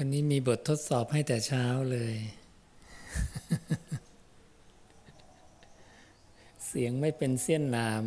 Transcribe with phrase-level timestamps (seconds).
[0.00, 2.16] วันนี้มีบททดสอบให้แต่เช้าเลย
[6.66, 8.04] เสียงไม่เป็นเสี้ยนหนาม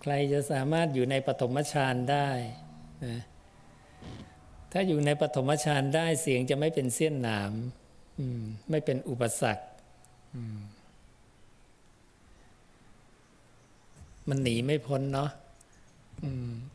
[0.00, 2.28] ใครจะสามารถอยู่ในปฐมฌานได้
[3.04, 3.20] นะ
[4.72, 7.52] ถ้าอยู่ในปฐมฌานได้เสียงจะไม่เป็นเสี้ยนหนาม
[8.70, 9.64] ไม่เป็นอุปสรรค
[14.28, 15.30] มันหนีไม่พ้นเนาะ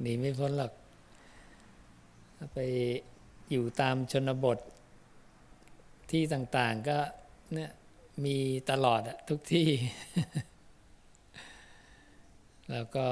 [0.02, 0.72] หนีไม่พ้นหรอก
[2.54, 2.58] ไป
[3.52, 4.58] อยู่ตามชนบท
[6.12, 6.98] ที่ต่างๆก็
[7.54, 7.72] เนี่ย
[8.26, 8.38] มี
[8.70, 9.70] ตลอดอะทุกที่
[12.72, 13.08] แล้วก็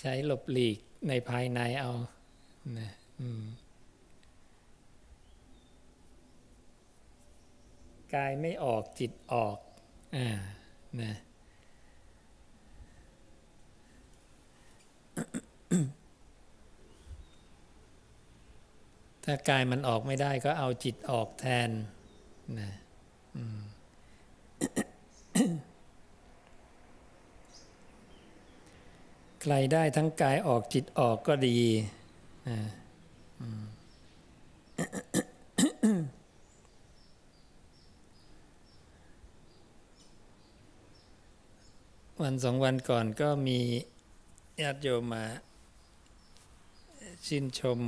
[0.00, 0.78] ใช้หลบหลีก
[1.08, 1.92] ในภายในเอา
[2.78, 2.90] นะ
[8.14, 9.56] กายไม่ออกจิตออก
[10.16, 10.28] อ่า
[11.02, 11.12] นะ
[19.24, 21.70] ถ้ากายมันออกไม่ได้ก็เอาจิตออกแทน
[22.58, 22.70] นะ
[29.42, 31.58] ใครได้ทั้งกายออกจิตออกก็ดี
[42.22, 43.58] วันสองวันก่อนก็มี
[44.60, 45.24] ญาติโยมมา
[47.26, 47.80] ชื่นชม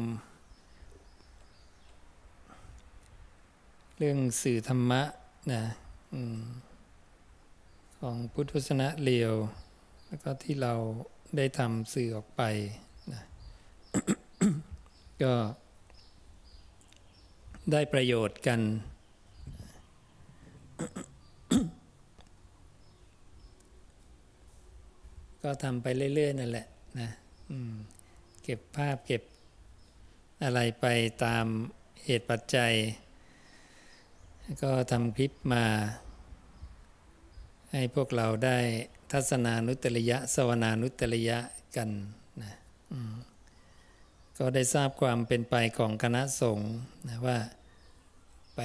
[3.98, 5.02] เรื่องสื่อธรรมะ
[5.52, 5.62] นะ
[8.00, 9.34] ของพุทธศาสนาเลียว
[10.06, 10.74] แล้วก็ที่เรา
[11.36, 12.42] ได้ทำสื่อออกไป
[13.12, 13.22] นะ
[15.22, 15.32] ก็
[17.72, 18.60] ได้ประโยชน์กัน
[25.42, 26.66] ก็ทำไปเรื่อย ๆ นั่นแหละ
[27.00, 27.08] นะ
[27.48, 29.22] เก็บภาพเก็บ
[30.44, 30.86] อะไรไป
[31.24, 31.46] ตาม
[32.04, 32.72] เหตุปัจจัย
[34.62, 35.64] ก็ทำคลิปมา
[37.72, 38.58] ให้พวกเราได้
[39.12, 41.38] ทัศนานุตริยะ สวนานุตริยะ
[41.76, 41.90] กัน
[42.42, 42.52] นะ
[44.38, 46.72] ก็ได้ทราบความเป็นไปของคณะสงฆ์
[47.08, 47.38] นะว่า
[48.56, 48.60] ไป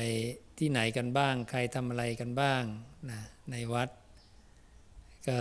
[0.57, 2.63] ที่ไหนกันบ้าง ใครทำอะไรกันบ้าง
[3.09, 3.19] นะ
[3.51, 3.89] ในวัด
[5.27, 5.39] ก็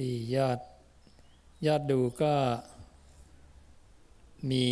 [0.00, 0.58] ดียอด
[1.66, 2.34] ยอดดูก็
[4.50, 4.66] มี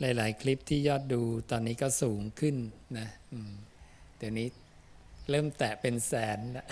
[0.00, 2.56] หลาย ๆ คลิปที่ยอดดูตอนนี้ก็สูงขึ้น
[2.98, 3.08] นะ
[4.16, 4.48] เดี๋ยวนี้
[5.30, 6.66] เริ่มแตะเป็นแสนละ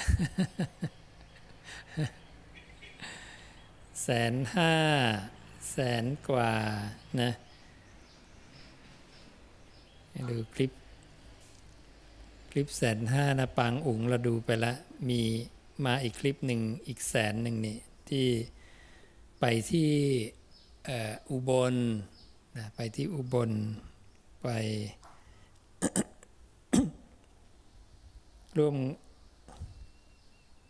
[4.03, 4.75] แสนห้า
[5.73, 6.53] แสนกว่า
[7.21, 7.31] นะ
[10.31, 10.73] ดูคลิป
[12.51, 14.77] คลิปแสนห้านะปังอุ๋งเราดูไปแล้ว
[15.09, 15.21] มี
[15.85, 18.27] มาอีกคลิปหนึ่งอีกแสนหนึ่งนี่ที่
[19.41, 19.91] ไปที่
[21.31, 21.75] อุบล
[22.57, 23.51] นะไปที่อุบล
[24.43, 24.49] ไป
[28.59, 28.77] ร่วม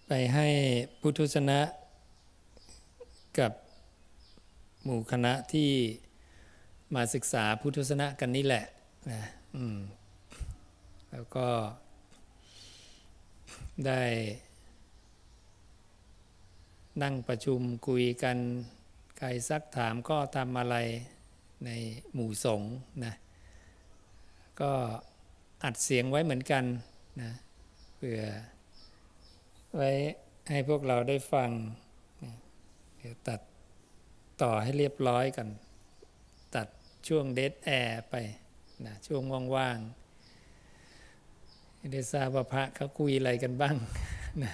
[0.09, 0.47] ไปให้
[1.01, 1.61] พุทธศนะ
[3.39, 3.53] กับ
[4.83, 5.71] หมู่คณะที่
[6.95, 8.65] มาศึกษาพุทธศนะกันนี่แหละ
[9.11, 9.21] นะ
[9.55, 9.79] อืม
[11.13, 11.49] แล้วก็
[13.87, 14.03] ได้
[17.03, 18.37] นั่งประชุมคุยกัน
[19.19, 20.77] ใครซักถามก็ทำอะไร
[21.65, 21.71] ใน
[22.15, 22.73] หมู่สงฆ์
[23.05, 23.15] นะ
[24.61, 24.73] ก็
[25.65, 26.65] อัดเสียงไว้เหมือนกัน
[27.23, 27.31] นะ
[27.97, 28.21] เพื่อ
[29.75, 29.91] ไว้
[30.51, 31.51] ให้พวกเราได้ฟัง
[32.99, 33.41] เดี๋ยวตัด
[34.43, 35.49] ต่อให้เรียบร้อยกัน
[36.55, 36.69] ตัด
[37.09, 38.15] ช่วงเดทแอร์ไป
[38.87, 39.23] นะช่วง
[39.57, 43.77] ว่างๆได้ทราบว่าพระเขาคุยอะไรกันบ้าง
[44.43, 44.53] นะ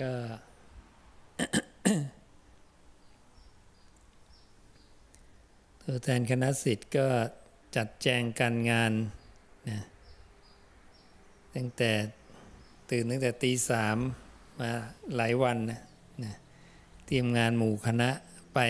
[0.00, 0.12] ก็
[5.82, 7.06] ตัวแทนคณะสิทธิ์ก็
[7.76, 8.92] จัดแจงการงาน
[9.68, 9.78] นะ
[11.54, 11.90] ตั้งแต่
[12.90, 13.96] ตื่นตั้งแต่ตีสาม
[14.60, 14.70] มา
[15.16, 15.80] หลายวันนะ
[16.24, 16.32] นะ
[17.06, 18.10] เตรียมงานหมู่คณะ
[18.54, 18.60] ไป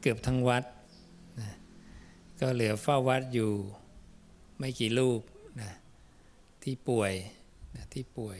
[0.00, 0.64] เกือบทั้งวัด
[1.40, 1.50] นะ
[2.40, 3.52] ก็เหลือเฝ้าวัดอยู่
[4.58, 5.20] ไม่กี่รูป
[5.60, 5.70] นะ
[6.62, 7.12] ที่ป่วย
[7.76, 8.38] นะที่ป่วย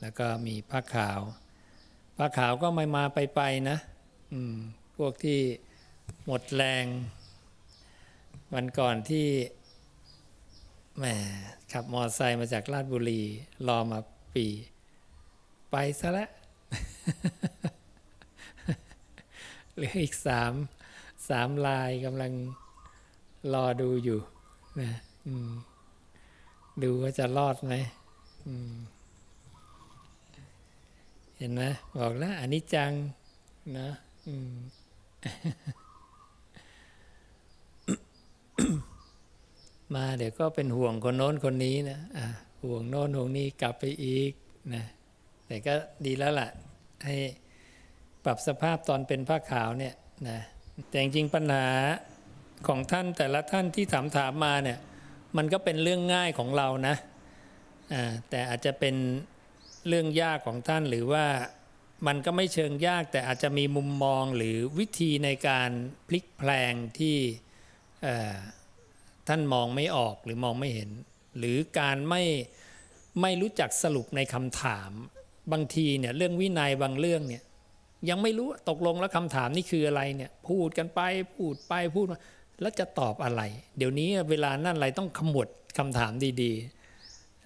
[0.00, 1.20] แล้วก็มีพระขาว
[2.16, 3.40] พระขาวก็ไม่มาไปไป
[3.70, 3.78] นะ
[4.96, 5.40] พวกที่
[6.26, 6.84] หมดแรง
[8.54, 9.26] วันก่อนที่
[10.98, 11.04] แหม
[11.72, 13.22] ขับมอไซค์มาจากราชบุรี
[13.68, 14.00] รอมา
[14.34, 14.46] ปี
[15.70, 16.30] ไปซะแล้ว
[19.74, 20.52] เหลืออีกสาม
[21.28, 22.32] สามลายกำลัง
[23.54, 24.20] รอดูอยู่
[24.80, 24.90] นะ
[26.82, 27.74] ดูว่าจะรอดไหม
[31.38, 31.62] เห็นไหม
[31.98, 32.92] บอกแล้วอันนี้จัง
[33.78, 33.88] นะ
[39.94, 42.26] มาเดี๋ยวก็เป็นห่วงคนโน้นคนนี้นะะ
[42.64, 44.32] ห่วงโน้นห่วงนี้กลับไปอีก
[44.74, 44.84] นะ
[45.46, 45.74] แต่ก็
[46.06, 46.48] ดีแล้วล่ะ
[47.04, 47.16] ให้
[48.24, 49.94] ปรับสภาพตอนเป็นผ้าขาวเนี่ย
[50.28, 50.38] นะ
[50.88, 51.66] แต่จริงปัญหา
[52.68, 54.78] ของท่านแต่ละท่านที่ถามถามมาเนี่ย
[55.36, 56.96] มันก็เป็นเรื่องง่ายของเรานะ
[58.30, 58.94] แต่อาจจะเป็น
[59.86, 61.26] เรื่องยากของท่านหรือว่า
[62.06, 65.70] มันก็ไม่เชิงยากแต่อาจจะมีมุมมองหรือวิธีในการ
[66.08, 67.16] พลิกแพลงที่
[69.28, 70.90] ท่านมองไม่ออกหรือมองไม่เห็น
[71.38, 72.22] หรือการไม่
[73.20, 74.90] ไม่รู้จักสรุปในคำถาม
[75.52, 77.42] บางทีเนี่ยเรื่องวินัยบางเรื่องเนี่ย
[78.08, 81.00] ยังไม่รู้ตกลงแล้วคำถามนี่คืออะไรเนี่ยพูดกันไป
[81.34, 82.20] พูดไปพูดมา
[82.60, 83.42] แล้วจะตอบอะไร
[83.76, 85.48] เดี๋ยวนี้เวลานั่นอะไรต้องขมวด
[85.78, 86.77] คำถามดีๆ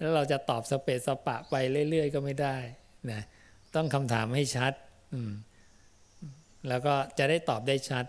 [0.03, 1.55] แล้วเราจะตอบสเปซสปะไป
[1.89, 2.57] เรื่อย ๆ ก็ไม่ได้
[3.11, 3.21] นะ
[3.75, 4.73] ต้องคำถามให้ชัด
[6.67, 8.05] แล้วก็จะได้ตอบได้ชัด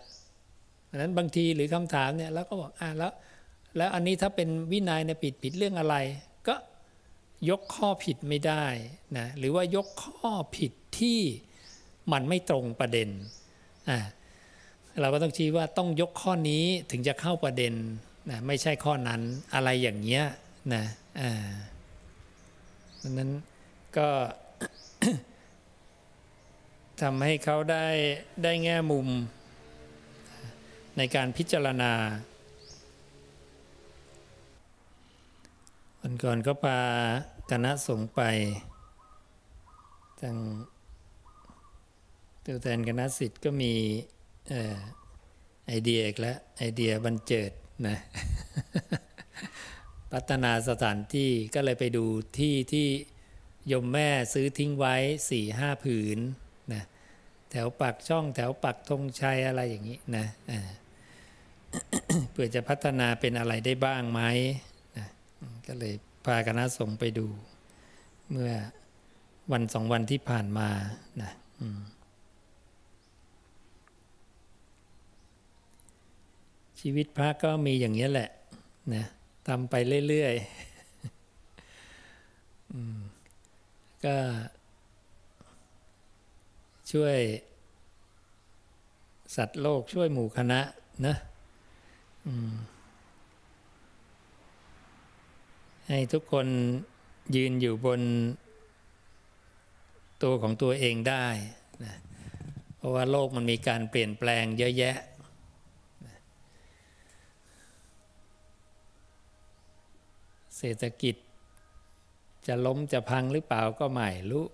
[0.95, 3.13] ราะนั้นบางทีหรือคำถามเนี่ยแล้วก็บอกอ่าแล้ว
[3.77, 5.97] แล้วอันนี้ถ้าเป็นวินัยเนี่ยผิดผิดเรื่องอะไร
[6.49, 6.55] ก็
[7.51, 8.65] ยกข้อผิดไม่ได้
[9.19, 11.21] นะหรือว่ายกข้อผิดที่
[12.13, 13.09] มันไม่ตรงประเด็น
[13.89, 13.99] อ่า
[15.01, 17.75] เราก็ต้องชี้ว่าต้องยกข้อนี้ถึงจะเข้าประเด็น
[18.31, 19.21] นะไม่ใช่ข้อนั้น
[19.55, 20.25] อะไรอย่างเงี้ย
[20.75, 20.85] นะ
[21.21, 21.49] อ่า
[23.07, 23.31] ดังนั้น
[23.99, 24.09] ก็
[27.03, 27.87] ทำให้เขาได้
[28.43, 29.09] ได้แง่มุม
[30.97, 31.93] ในการพิจารณา
[36.01, 36.79] วันก่อนก็พา
[37.51, 38.21] คณะสงฆ์ไป
[40.21, 40.37] ทาง
[42.45, 43.73] ตัวแทนคณะสิทธิ์ก็มี
[45.67, 47.53] ไอเดียอีกแล้วไอเดียบันเจิด
[47.87, 47.97] นะ
[50.15, 52.05] พัฒนาสถานที่ก็เลยไปดู
[52.39, 52.89] ที่ที่
[53.73, 54.95] ยมแม่ซื้อทิ้งไว้
[55.31, 56.19] สี่ห้าผืน
[56.73, 56.83] นะ
[57.51, 60.27] แถวปักช่องแถวปักธงชัยอะไรอย่างนี้นะ
[62.33, 64.21] เพื่อจะพัฒนาเป็นอะไรได้บ้างไหม
[64.97, 65.07] นะ
[65.67, 65.95] ก็เลย
[66.25, 67.27] พาคณะสงฆ์ไปดู
[68.31, 68.53] เมื่อ
[69.53, 70.69] วันสองวันที่ผ่านมา
[71.23, 71.31] นะ
[76.81, 78.31] ชีวิตพระก็มีอย่างนี้แหละ
[78.95, 79.05] นะ
[79.49, 79.75] ทำไป
[80.09, 80.45] เรื่อยๆ
[84.05, 84.17] ก็
[86.93, 87.19] ช่วย
[89.37, 90.61] สัตว์โลกช่วยหมู่คณะ
[91.07, 91.17] นะ
[95.89, 96.47] ให้ทุกคน
[97.37, 98.01] ยืนอยู่บน
[100.23, 101.27] ตัวของตัวเองได้
[101.85, 101.95] นะ
[102.77, 104.97] เพราะว่าโลกมันมีการเปลี่ยนแปลงเยอะแยะ
[110.59, 111.17] เศรษฐกิจ
[112.47, 114.45] จะล้มจะพังหรือเปล่าก็ไม่รู้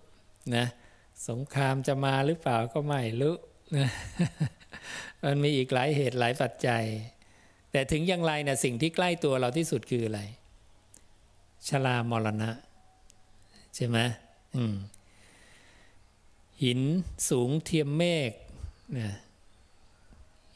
[0.57, 0.67] นะ
[1.29, 3.37] สงครามจะมาหรือเปล่าก็ไม่รู้
[3.77, 3.89] นะ
[5.25, 6.85] มันมีอีกหลายเหตุหลายปัจจัย
[7.73, 10.21] แต่ถึงอย่างไรนะสิ่งที่ใกล้ตัวเราที่สุดคืออะไร
[11.69, 12.51] ชรามรณะ
[13.75, 13.99] ใช่ไหม
[16.63, 16.81] หิน
[17.31, 18.33] สูงเทียมเมฆ
[18.99, 19.11] นะ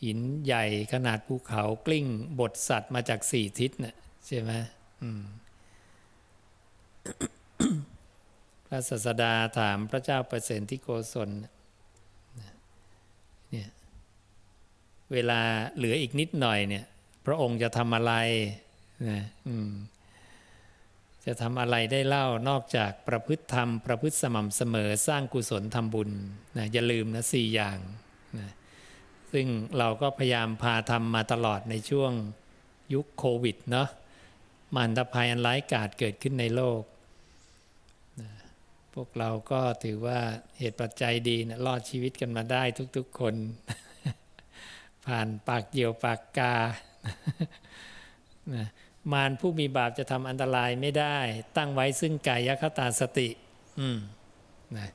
[0.05, 2.07] หินใหญ่ขนาดภูเขากลิ้ง
[2.41, 3.95] บทสัตว์มาจากสี่ทิศนะ่ะ
[4.27, 4.51] ใช่ไหม
[8.67, 11.31] พระศาสดาถามพระเจ้าเปรตที่โกศล
[13.51, 13.69] เนี่ย
[15.13, 15.41] เวลา
[15.77, 16.85] เหลืออีกนิดหน่อยเนี่ย
[17.27, 18.13] พระองค์จะทำอะไร
[19.09, 19.21] นะ
[21.27, 26.11] จะทำอะไรได้เล่านอกจากประพฤติธรรม ประพฤติสม่ำเสมอสร้างกุศลทำบุญ
[26.57, 27.79] นะอย่าลืมนะสี่อย่าง
[28.39, 28.51] นะ
[29.33, 29.47] ซึ่ง
[29.79, 32.13] เราก็พยายามพาทำมาตลอดในช่วง
[32.95, 33.89] ยุคโควิดเนาะ
[34.75, 36.83] มันตภัยอันร้ายกาจเกิดขึ้นในโลก
[38.21, 38.31] นะ
[38.95, 40.19] พวกเราก็ถือว่า
[40.59, 42.63] เหตุปัจจัยดีนะรอดชีวิตกันมาได้
[42.97, 43.35] ทุกๆคน
[45.07, 46.55] ผ่านปากเกี่ยวปากกา
[49.13, 51.19] มารผู้มีบาปจะทำอันตรายไม่ได้
[51.57, 53.29] ตั้งไว้ซึ่งกายคตาสติ
[53.81, 53.99] อืม
[54.77, 54.91] นะ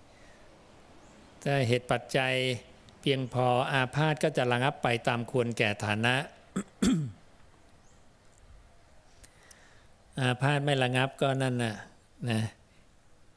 [1.44, 2.34] ถ้าเหตุปัจจัย
[3.02, 6.16] เพียงพออาพาธก็จะระงับไปตามควรแก่ฐานะ
[10.18, 11.75] อาพาธไม่ระงับก็นั่นน่ะ
[12.30, 12.39] นะ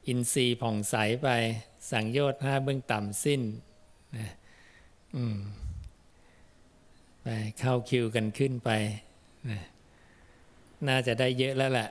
[0.06, 1.28] อินทรีย์ผ่องใสไป
[1.90, 3.40] สังโยชน์ห้าเบื้องต่ำสิ้น
[4.16, 4.28] นะ
[5.16, 5.38] อืม
[7.22, 7.26] ไป
[7.58, 8.70] เข้าคิวกันขึ้นไป
[10.88, 11.88] น่าจะได้เยอะแล้วแหละ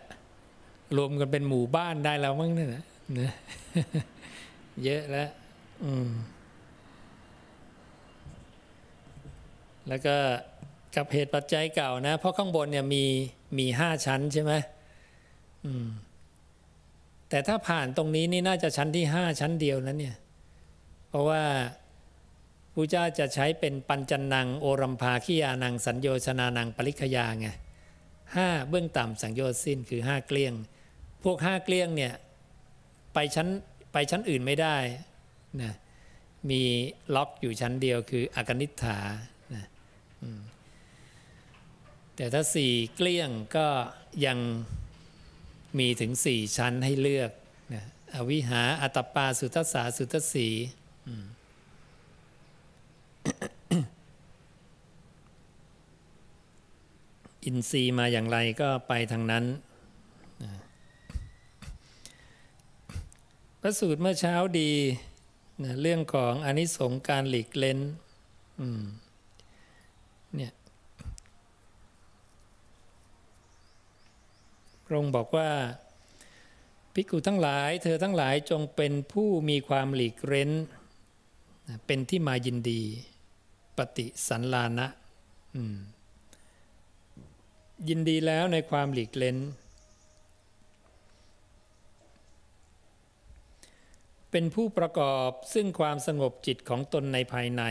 [0.97, 2.83] รวมกันเป็นหมู่บ้านได้แล้วมั้งเนี่ยนะ
[4.83, 5.29] เยอะแล้ว
[5.83, 6.09] อืม
[9.87, 10.15] แล้วก็
[10.95, 13.05] กับเหตุปัจจัยเก่านะ เพราะข้างบนเนี่ยมี
[13.57, 14.53] มีห้าชั้นใช่ไหม
[15.65, 15.87] อืม
[17.29, 20.17] แต่ถ้าผ่านตรงนี้นี่น่าจะชั้นที่ห้าชั้นเดียวนั้นเนี่ย
[21.09, 21.43] เพราะว่า
[22.73, 27.47] พระเจ้าจะใช้เป็นปัญจนังโอรัมภาขิยานังสัญโยชนานังปริคยาไง
[28.35, 30.53] ห้าเบื้องต่ำสังโยชน์สิ้นคือห้าเกลี้ยง
[31.23, 32.13] พวกห้าเกลี้ยงเนี่ย
[33.13, 33.47] ไปชั้น
[33.91, 34.75] ไปชั้นอื่นไม่ได้
[35.61, 35.73] นะ
[36.49, 36.61] มี
[37.15, 38.97] ล็อกอยู่ชั้นเดียวคืออากนิฐา
[39.53, 39.65] นะ
[42.21, 43.67] แต่ถ้าสี่เกลี้ยงก็
[44.25, 44.39] ยัง
[45.79, 47.31] มีถึงสี่ชั้นให้เลือก
[47.73, 47.83] นะ
[48.15, 50.47] อวิหาอัตปาสุทัสสาสุทัสสี
[57.43, 59.45] อินทรีย์มาอย่างไรก็ไปทางนั้น
[63.61, 64.71] พระสูตรเมื่อเช้าดี
[65.63, 67.79] นะเรื่องของอนิสงส์การหลีกเล้น
[70.35, 70.51] เนี่ย
[74.91, 75.49] ระองค์บอกว่า
[76.93, 80.51] ภิกขุทั้งหลาย เธอทั้งหลายจงเป็นผู้มีความหลีกเล้น
[81.85, 82.81] เป็นที่มายินดี
[83.77, 84.87] ปฏิสันลานะ
[87.89, 89.37] ยินดีแล้วในความหลีกเล้น
[94.31, 97.63] เป็นผู้ประกอบซึ่งความสงบจิตของตนในภายใน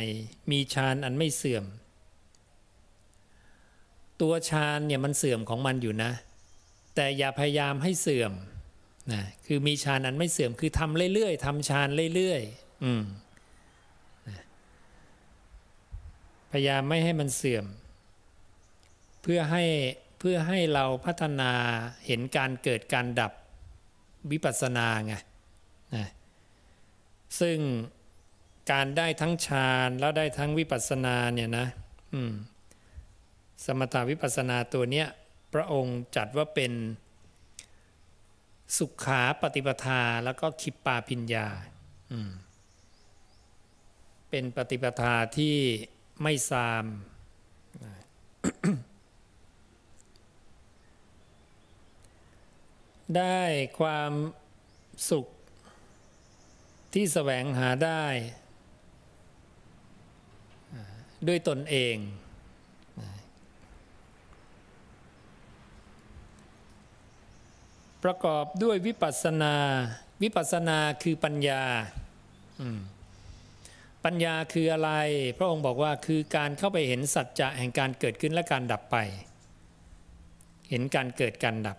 [0.50, 1.65] มีฌานอันไม่เสื่อม
[4.21, 6.11] ตัวฌานเนี่ยมันเสื่อมของมันอยู่นะ
[7.02, 8.33] แต่อย่าพยายามให้เสื่อม
[9.12, 13.02] นะคือมีฌานอันไม่เสื่อมคือทำเรื่อยๆทำฌานเรื่อยๆอืม
[16.52, 17.66] พยายามไม่ให้มันเสื่อม
[19.23, 19.64] เพื่อให้
[20.19, 21.52] เพื่อให้เราพัฒนา
[22.07, 23.33] เห็นการเกิดการดับ
[24.30, 25.14] วิปัสสนาไง
[25.97, 26.07] นะ
[27.40, 27.59] ซึ่ง
[28.73, 31.66] การได้ทั้งฌานแล้วได้ทั้งวิปัสสนาเนี่ยนะ
[33.64, 35.09] สมถาวิปัสสนาตัวเนี้ย
[35.52, 36.73] พระองค์จัดว่าเป็น
[38.78, 41.49] สุขาปฏิปทาแล้วก็คิปปาพิญญา
[44.30, 45.57] เป็นปฏิปทาที่
[46.23, 46.85] ไม่ซาม
[53.16, 53.40] ได้
[53.78, 54.12] ความ
[55.11, 55.26] สุข
[56.92, 58.04] ที่แสวงหาได้
[61.28, 61.97] ด้วยตนเอง
[68.04, 69.54] ประกอบด้วยวิปัสสนา
[70.23, 71.62] วิปัสสนาคือปัญญา
[74.04, 74.90] ปัญญาคืออะไร
[75.38, 78.97] พระองค์บอกว่าคือการเข้าไปเห็นสัจจะแห่งการเกิดขึ้นและการดับไป
[80.71, 81.78] เห็นการเกิดการดับ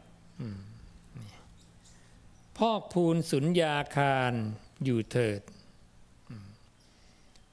[2.57, 4.33] พอกพูนสุญญาคาร
[4.83, 5.41] อยู่เถิด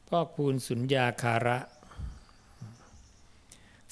[0.08, 1.58] พอกพูนสุญญาคาระ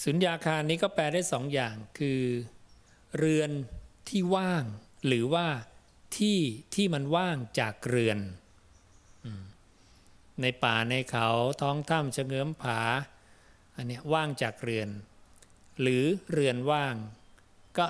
[0.04, 2.20] สุญญาคารนี้ก็แปลได้สองอย่างคือ
[3.18, 3.50] เรือน
[4.08, 4.64] ที่ว่าง
[5.06, 5.46] หรือว่า
[6.18, 6.38] ที่
[6.74, 8.18] ที่มันว่างจากเรือน
[10.42, 11.28] ในป่าในเขา
[11.60, 12.80] ท้องถ้ำเฉงื้อมผา
[13.76, 14.88] อันนี้ว่างจากเรือน
[15.80, 16.94] หรือเรือนว่าง
[17.78, 17.86] ก็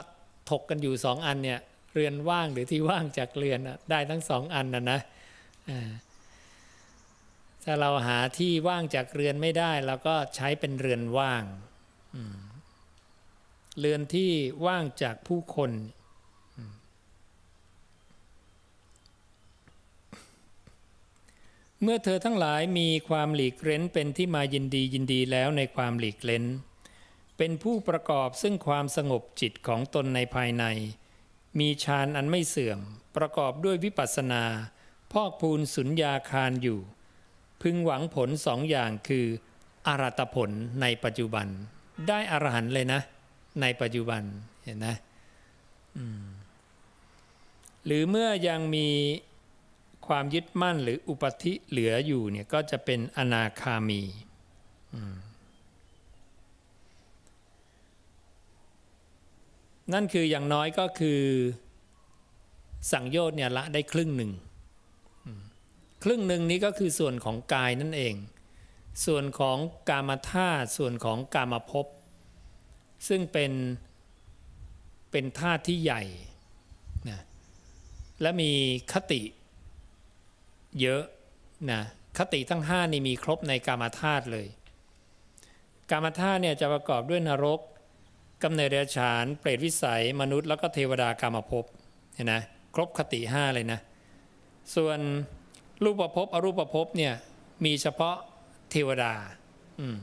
[0.50, 1.60] ถกกันอยู่สองอันเนี่ย
[1.92, 3.58] เรือนว่างหรือที่ว่างจากเรือน
[3.90, 5.00] ได้ทั้งสองอันนะนะ
[7.64, 11.44] ถ้าเราหาที่ว่างจากเรือนไม่ได้เราก็ใช้เป็นเรือนว่าง
[13.78, 14.30] เรือนที่
[14.66, 15.70] ว่างจากผู้คน
[21.82, 26.44] เมื่อเธอทั้งหลายมีความหลีกเล้นเป็นที่มายินดียินดีแล้วในความหลีกเล้น
[27.36, 30.64] เป็นผู้ประกอบซึ่งความสงบจิตของตนในภายใน
[31.58, 32.80] มีฌานอันไม่เสื่อม
[33.16, 34.44] ประกอบด้วยวิปัสสนา
[35.12, 36.78] พอกพูนสุญญาคารอยู่
[37.62, 39.26] พึงหวังผลสองอย่างคือ
[39.86, 40.50] อารัตผล
[40.82, 41.46] ในปัจจุบัน
[42.08, 43.00] ได้อรหันเลยนะ
[43.60, 44.22] ในปัจจุบัน
[44.64, 44.96] เห็นนะ
[47.84, 48.88] หรือเมื่อยังมี
[50.08, 54.02] ความยึดมั่นหรืออุปธิเหลืออยู่เนี่ยก็จะเป็นอนาคามี
[59.92, 61.20] นั่นคืออย่างน้อยก็คือ
[62.92, 64.32] สังโยชน์เนี่ยละได้ครึ่งหนึ่ง
[66.04, 68.14] ครึ่งหนึ่งนี้ก็คือส่วนของกายนั่นเอง
[69.06, 69.58] ส่วนของ
[69.88, 71.86] กามธาตุส่วนของกามภพ
[73.08, 73.52] ซึ่งเป็น
[75.10, 76.02] เป็นธาตุที่ใหญ่
[77.08, 77.20] นะ
[78.20, 78.50] และมี
[78.92, 79.22] คติ
[80.80, 81.02] เยอะ
[81.70, 81.80] นะ
[82.18, 84.46] คติทั้งห้านี่มีครบในกามธาตุเลย
[85.90, 87.60] กามธาตุเนี่ยจะประกอบด้วยนรก
[88.42, 91.64] กำเนิดเดรัจฉาน เปรตวิสัย มนุษย์แล้วก็เทวดากามภพ
[92.14, 92.40] เห็นนะ
[92.74, 93.80] ครบคติห้าเลยนะ
[94.74, 94.98] ส่วน
[95.84, 97.14] รูปภพอรูปภพเนี่ย
[97.64, 98.16] มีเฉพาะ
[98.70, 99.12] เทวดา
[99.80, 99.96] อืม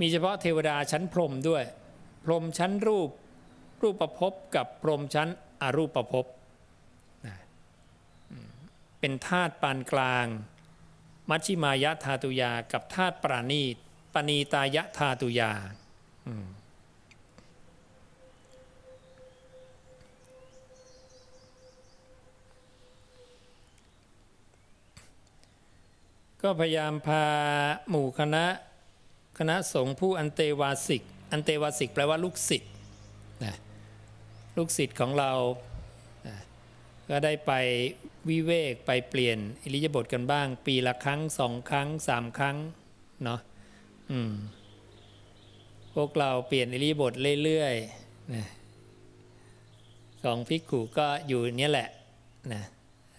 [0.00, 1.64] มีเฉพาะเทวดาชั้นพรหมด้วย
[2.24, 3.10] พรหมชั้นรูป
[3.82, 5.28] รูปภพกับพรหมชั้น
[5.62, 6.26] อรูปภพ
[9.06, 10.26] เป็นธาตุปานกลาง
[11.30, 13.76] มัชชิมายะธาตุยา กับธาตุปราณีต
[14.14, 15.52] ปณีตายะธาตุยา
[26.42, 27.24] ก็พยายามพา
[27.88, 28.46] หมู่คณะ
[29.38, 32.72] คณะสงฆ์ผู้อันเตวาสิก อันเตวาสิกแปลว่าลูกศิษย์
[33.44, 33.56] นะ
[34.56, 35.32] ลูกศิษย์ของเรา
[37.08, 37.52] ก็ได้ไป
[38.28, 42.56] วิเวกไปเปลี่ยนอิริยาบถกันบ้าง ปีละครั้งสองครั้งสามครั้ง
[43.24, 43.40] เนาะ
[44.10, 44.32] อืม
[45.94, 47.12] พวกเราเปลี่ยนอิริยาบถ
[47.44, 48.46] เรื่อยๆนะ
[50.24, 51.88] สองพิกขุก็อยู่เนี้ยแหละ
[52.52, 52.62] นะ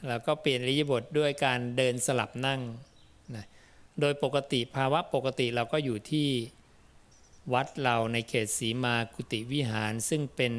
[0.08, 2.62] เราก็เปลี่ยนอิริยาบถด้วยการเดินสลับนั่ง
[3.36, 3.46] นะ
[4.00, 6.28] โดยปกติภาวะปกติเราก็อยู่ที่
[7.54, 10.54] วัดเราในเขตสีมากุติวิหารซึ่งเป็น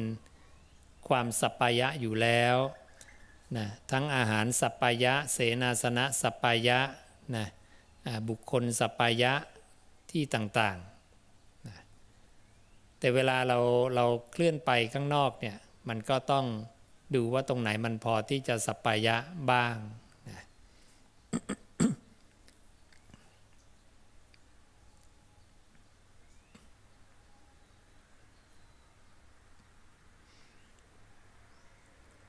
[1.07, 2.55] ความสัปปายะอยู่แล้ว
[3.55, 6.79] นะทั้งอาหารสัปายะ เสนาสนะสัปายะ
[7.35, 7.45] นะ
[8.29, 9.33] บุคคลสัปายะ
[10.11, 11.75] ที่ต่างๆนะ
[12.99, 13.59] แต่เวลาเรา
[13.95, 15.57] เราเคลื่อนไปข้างนอกเนี่ย
[15.89, 16.45] มันก็ต้อง
[17.15, 19.15] ดูว่าตรงไหนมันพอที่จะสัปายะ
[19.51, 19.75] บ้าง
[20.29, 20.41] นะ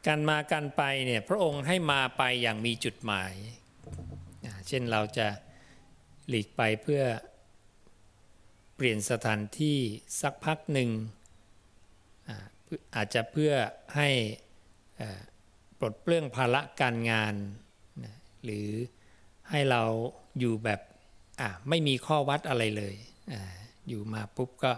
[0.08, 3.32] การมาการไปเนี่ยพระองค์ให้มาไปอย่างมีจุดหมาย
[4.68, 5.26] เช่นเราจะ
[6.28, 7.02] หลีกไปเพื่อ
[8.76, 9.78] เปลี่ยนสถานที่
[10.20, 10.90] สักพักหนึ่ง
[12.94, 13.52] อาจจะเพื่อ
[13.96, 14.08] ให้
[15.78, 17.34] ปลดเปลื้องภาระการงาน
[18.44, 18.68] หรือ
[19.50, 19.82] ให้เรา
[20.38, 20.80] อยู่แบบ
[21.68, 22.94] ไม่มีข้อวัดอะไรเลย
[23.32, 23.34] อ
[23.88, 24.72] อยู่มาปุ๊บก็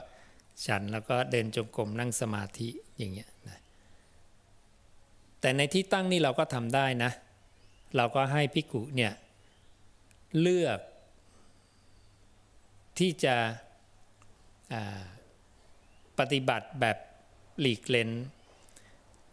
[0.67, 2.69] ฉันแล้วก็เดินจงกรมนั่งสมาธิ
[2.99, 3.30] อย่างเงี้ย
[5.41, 7.11] แต่ในที่ตั้งนี่เราก็ทำได้นะ
[7.97, 9.13] เราก็ให้พิกุเนี่ย
[10.41, 10.79] เลือก
[12.99, 13.37] ที่จะ
[16.19, 16.97] ปฏิบัติแบบ
[17.61, 18.11] หลีกเล้น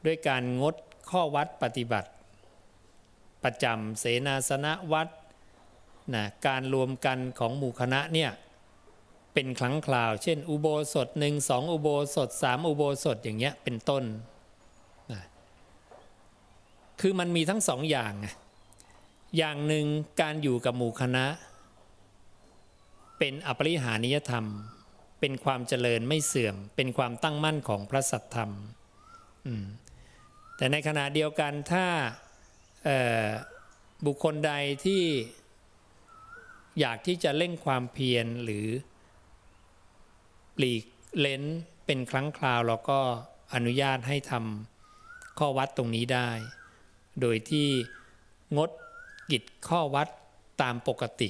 [0.06, 0.76] ด้วยการงด
[1.10, 2.10] ข้อวัดปฏิบัติ
[3.44, 5.08] ประจำเสนาสนะวัด
[6.14, 8.32] นะการรวมกันของหมู่คณะเนี่ย
[9.34, 14.04] เป็นครั้งคราว เช่น อุโบสถหนึ่งสองอุโบสถสามอุโบสถอย่างเงี้ยเป็นต้น
[17.02, 18.14] คือมันมีทั้งสองอย่าง
[19.38, 19.86] อย่างหนึ่ง
[20.22, 21.26] การอยู่กับหมู่คณะ
[23.20, 24.46] เป็นอปริหานิยธรรม
[25.20, 28.52] เป็นความเจริญไม่เสื่อม เป็นความตั้งมั่นของพระสัทธรรม
[30.58, 31.86] แต่ในขณะเดียวกันถ้า
[34.06, 34.54] บุคคลใด
[34.86, 35.04] ที่
[36.80, 38.68] อยากที่จะเล่งความเพียรหรือ
[40.56, 40.84] ปลีก
[41.20, 41.44] เล้น
[41.86, 43.00] เป็นครั้งคราวเราก็
[43.54, 46.30] อนุญาตให้ทำข้อวัดตรงนี้ได้
[47.22, 47.68] โดยที่
[48.58, 48.70] งด
[49.32, 50.08] กิจข้อวัด
[50.62, 51.30] ตามปกติ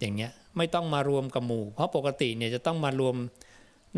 [0.00, 3.16] อย่างเงี้ยไม่ต้องมารวมกับหมู่ เพราะปกติเนี่ยจะต้องมารวม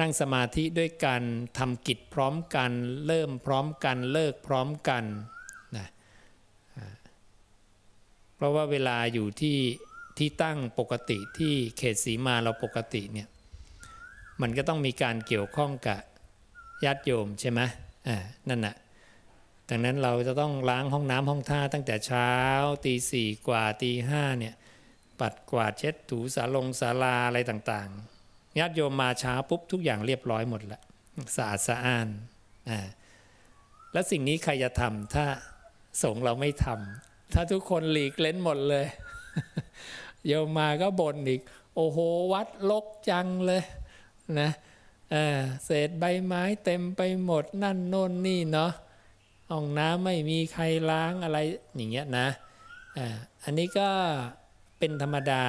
[0.01, 1.23] นั่งสมาธิด้วยการ
[1.59, 2.71] ทำกิจพร้อมกัน
[3.07, 5.05] เริ่มพร้อมกันเลิกพร้อมกัน
[5.77, 5.87] นะ
[8.37, 9.59] เพราะว่าเวลาอยู่ที่
[10.19, 13.29] ที่ตั้งปกติที่เขตสีมาเราปกติเนี่ย
[14.41, 16.01] มันก็ต้องมีการเกี่ยวข้องกับ
[16.85, 17.61] ญาติโยมใช่ไหม
[18.09, 18.17] อ่า
[18.49, 18.77] นั่นแหะ
[19.69, 22.33] ดังนั้นเราจะต้องล้างห้องน้ำห้องท่าตั้งแต่เช้า
[22.85, 24.55] ตีสี่กว่าตีห้าเนี่ย
[25.21, 30.83] ปัดกวาดเช็ดถูสาลงสาลาอะไรต่างๆญาติโยมมาเช้าปุ๊บทุกอย่างเรียบร้อยหมดล้ว
[31.37, 32.09] สะอาดสะอ้าน
[32.69, 32.79] อ่า
[33.93, 35.27] แล้วสิ่งนี้ใครจะทำถ้า
[36.03, 38.87] สงเราไม่ทำถ้าทุกคนหลีกเล้นหมดเลย
[40.27, 41.41] โยมมาก็บ่นอีก
[41.75, 41.99] โอ้โห
[42.33, 43.63] วัดลกจังเลย
[44.41, 44.51] นะ
[45.65, 48.73] เศษใบไม้เต็มไปหมดนั่นโน่นนี่เนาะ
[49.51, 51.39] ห้องน้ำไม่มีใครล้างอะไร
[51.77, 52.27] อย่างเงี้ยนะ
[53.45, 53.89] อันนี้ก็
[54.79, 55.45] เป็นธรรมดา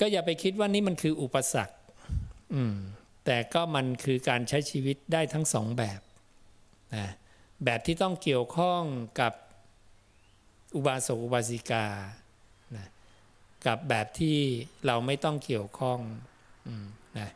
[0.00, 1.76] ก็อย่าไปคิดว่านี่มันคืออุปสรรค
[3.26, 6.00] แต่ก็มันคือการใช้ชีวิตได้ทั้งสองแบบ
[6.96, 7.06] นะ
[7.64, 8.82] แบบที่ต้องเกี่ยวข้อง
[9.20, 9.32] กับ
[10.76, 11.86] อุบาสกอุบาสิกา
[12.76, 12.86] นะ
[13.66, 14.38] กับแบบที่
[14.86, 15.98] เราไม่ต้องเกี่ยวข้อง
[17.18, 17.28] นะ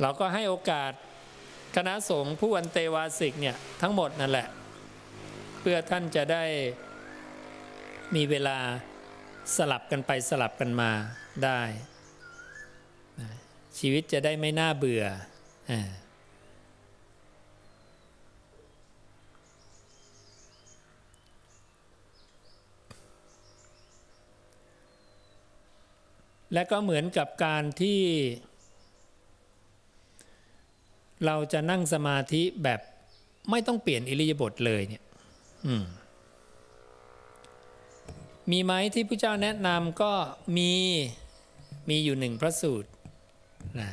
[0.00, 0.92] เราก็ให้โอกาส
[1.76, 4.48] คณะสงฆ์ผู้อันเตวาสิกเนี่ยทั้งหมดนั่นแหละ
[5.60, 6.44] เพื่อท่านจะได้
[8.14, 8.58] มีเวลา
[9.56, 10.90] สลับกันไปสลับกันมา
[11.44, 11.60] ได้
[13.78, 15.04] ชีวิตจะได้ไม่น่าเบื่อ
[15.70, 15.72] อ
[26.54, 28.00] และก็เหมือนกับการที่
[31.26, 32.80] เราจะนั่งสมาธิแบบ
[33.50, 35.02] ไม่ต้องเปลี่ยนอิริยาบถเลยเนี่ย
[38.50, 40.12] มีไหมที่พระเจ้าแนะนำก็
[40.56, 40.72] มี
[41.88, 42.90] มีอยู่หนึ่งพระสูตร
[43.80, 43.90] นะ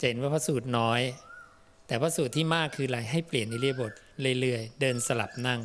[0.00, 1.00] จะเห็นว่าพระสูตรน้อย
[1.86, 3.92] แต่พระสูตรที่มากคืออะไรให้เปลี่ยนอิเลียบท
[4.40, 5.60] เรื่อยๆ เดินสลับนั่ง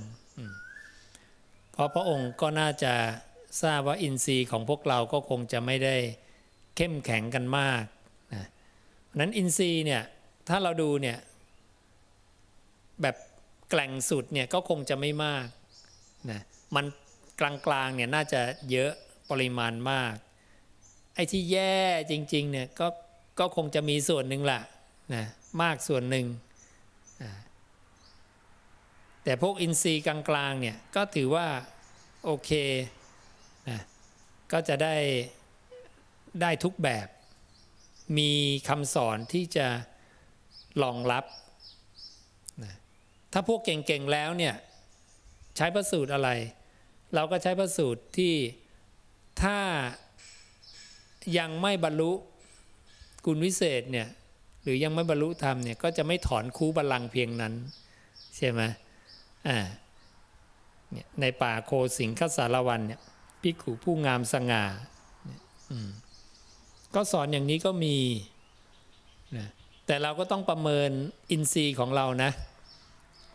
[1.71, 2.93] เพราะพระองค์ก็น่าจะ
[3.63, 5.95] ทราบว่าอินทรีย์ของพวกเราก็คงจะไม่ได้
[6.75, 7.83] เข้มแข็งกันมาก
[8.33, 8.47] นะ
[9.19, 10.03] นั้นอินทรีย์เนี่ย
[10.49, 11.17] ถ้าเราดูเนี่ย
[13.01, 13.15] แบบ
[13.69, 15.47] แกล่งสุดเนี่ยก็คงจะไม่มาก
[16.32, 16.41] นะ
[16.75, 16.86] มัน
[17.39, 18.91] กลางๆเนี่ยน่าจะเยอะ
[19.29, 20.13] ปริมาณมาก
[21.15, 21.77] ไอ้ที่แย่
[22.12, 22.88] จริงๆเนี่ยก็
[23.39, 24.62] ก็คงจะมีส่วนหนึ่งแหละ
[25.15, 25.25] นะ
[25.62, 26.27] มากส่วนหนึ่ง
[29.23, 31.47] แต่พวกอินทรีย์กลางๆเนี่ยก็ถือว่า
[32.25, 32.51] โอเค
[33.69, 33.79] นะ
[34.51, 34.95] ก็จะได้
[36.41, 37.08] ได้ทุกแบบ
[38.17, 38.32] มี
[38.67, 39.67] คำสอนที่จะ
[40.81, 41.25] รองรับ
[42.63, 42.73] นะ
[43.33, 44.55] ถ้าพวกเก่งๆแล้วเนี่ย
[45.57, 46.29] ใช้ประสูตรอะไร
[47.15, 48.33] เราก็ใช้ประสูตรที่
[49.43, 49.57] ถ้า
[51.38, 52.12] ยังไม่บรรลุ
[53.25, 54.07] กุลวิเศษเนี่ย
[54.63, 57.53] หรือยังไม่บรรลุธรรมเนี่ยก็จะไม่ถอนคูบัลลังเพียงนั้น
[58.38, 58.62] ใช่ไหม
[59.47, 59.57] อ่า
[60.91, 63.01] เนี่ยในป่าโคสิงคสารวันเนี่ย
[63.41, 64.63] พิกขุผู้งามสง่า
[66.95, 67.97] ก็สอนอย่างนี้ก็มี
[69.38, 69.47] นะ
[69.87, 70.91] แต่เราก็ต้องประเมิน
[71.31, 72.31] อินทรีย์ของเรานะ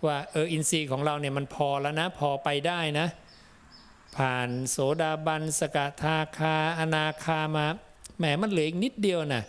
[0.06, 3.06] ว่าเอออินทรีย์ของเราเนี่ยมันพอแล้วนะพอไปได้นะ
[4.16, 7.66] ผ่านโสดาบันสกทาคาอนาคามา
[8.18, 9.42] แหมมันเหลืออีกนิดเดียวนะ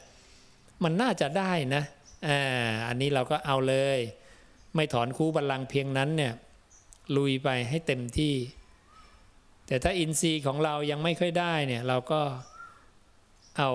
[0.83, 1.83] มันน่าจะได้นะ
[2.27, 2.39] อ่า
[2.87, 3.99] อันนี้เราก็เอาเลย
[4.75, 6.33] ไม่ถอนคูบัลลังเพียงนั้นเนี่ย
[7.17, 8.35] ลุยไปให้เต็มที่
[9.67, 12.21] แต่ถ้าอินทรีย์ของเรายังไม่ค่อยได้เนี่ยเราก็
[13.57, 13.71] เอา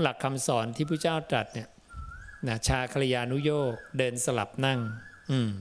[0.00, 1.68] หลักคำสอนที่พระเจ้าตรัสเนี่ย
[2.48, 4.80] นะชาคลยานุโยกเดินสลับนั่ง
[5.30, 5.52] อืม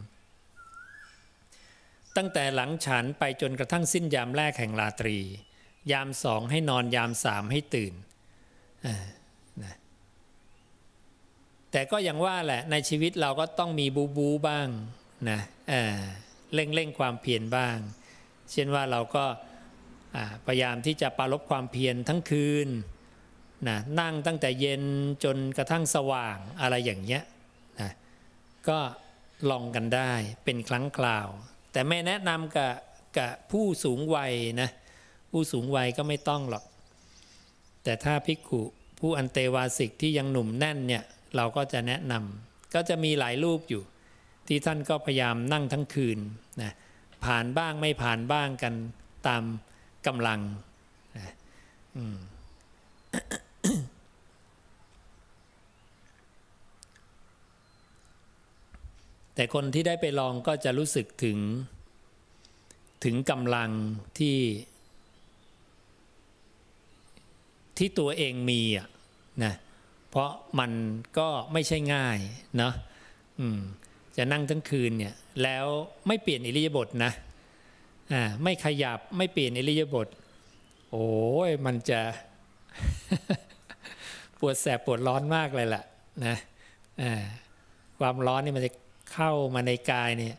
[2.18, 5.18] ตั้งแต่หลังฉันไปจนกระทั่งสิ้นยามแรกแห่งราตรี
[5.92, 7.94] ยามสองให้นอนยามสามให้ตื่น
[9.64, 9.76] นะ
[11.72, 14.68] แต่ก็ยังว่าแหละในชีวิตเราก็ต้องมีบูบูบ้าง
[15.30, 15.40] นะ
[16.54, 17.78] เร่งเร่งความเพียรบ้าง
[18.52, 19.26] เช่นว่าเราก็
[20.46, 22.70] พยายามที่จะปรารบความเพียรทั้งคืน
[23.68, 24.84] นะนั่งตั้งแต่เย็น
[25.24, 27.24] จนกระทั่งสว่างอะไรอย่างเงี้ย
[27.82, 27.92] นะ
[28.68, 28.80] ก็
[29.50, 30.12] ลองกันได้
[30.44, 31.28] เป็นครั้งคราว
[31.72, 32.74] แต่ไม่แนะนำกับ
[33.18, 34.70] กับผู้สูงวัยนะ
[35.32, 36.64] ผู้สูงวัยก็ไม่ต้องหรอก
[37.84, 38.62] แต่ถ้าภิกขุ
[39.00, 41.04] ผู้อันเตวาสิกที่ยังหนุ่มแน่นเนี่ย
[41.36, 43.84] เราก็จะแนะนำก็จะมีหลายรูปอยู่
[44.48, 46.20] ที่ท่านก็พยายามนั่งทั้งคืน
[46.62, 46.72] นะ
[47.26, 48.74] ผ่านบ้างไม่ผ่านบ้างกัน
[49.28, 49.44] ตาม
[50.08, 50.42] กำลัง
[51.18, 51.34] นะ
[51.96, 52.18] อืม
[59.36, 61.38] แต่คนที่ได้ไปลองก็จะรู้สึกถึง
[63.04, 63.70] ถึงกำลัง
[64.20, 64.38] ที่
[67.78, 68.88] ที่ตัวเองมีอะ
[69.44, 69.54] นะ
[70.10, 70.72] เพราะมัน
[71.18, 72.18] ก็ไม่ใช่ง่าย
[72.58, 72.74] เนาะ
[74.18, 75.66] จะนั่งทั้งคืนเนี่ย แล้ว
[76.08, 77.12] ไม่เปลี่ยนอิริยาบถนะ
[78.14, 80.08] อ่าไม่ขยับไม่เปลี่ยนอิริยาบถ
[80.92, 81.10] โอ้
[81.48, 82.02] ยมันจะ
[84.40, 85.84] ปวดแสบปวดร้อนมากเลยล่ะ
[86.26, 86.36] นะ
[88.00, 88.72] ความร้อนนี่มันจะ
[89.14, 90.36] เข้ามาในกายเนี่ย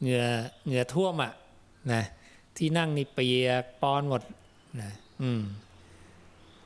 [0.00, 0.24] เหงื่อ
[0.66, 1.32] เหงื่อท่วมอะ
[1.92, 2.02] นะ
[2.56, 4.22] ที่นั่งนี่เปียกปอนหมด
[4.80, 4.90] นะ
[5.22, 5.42] อืม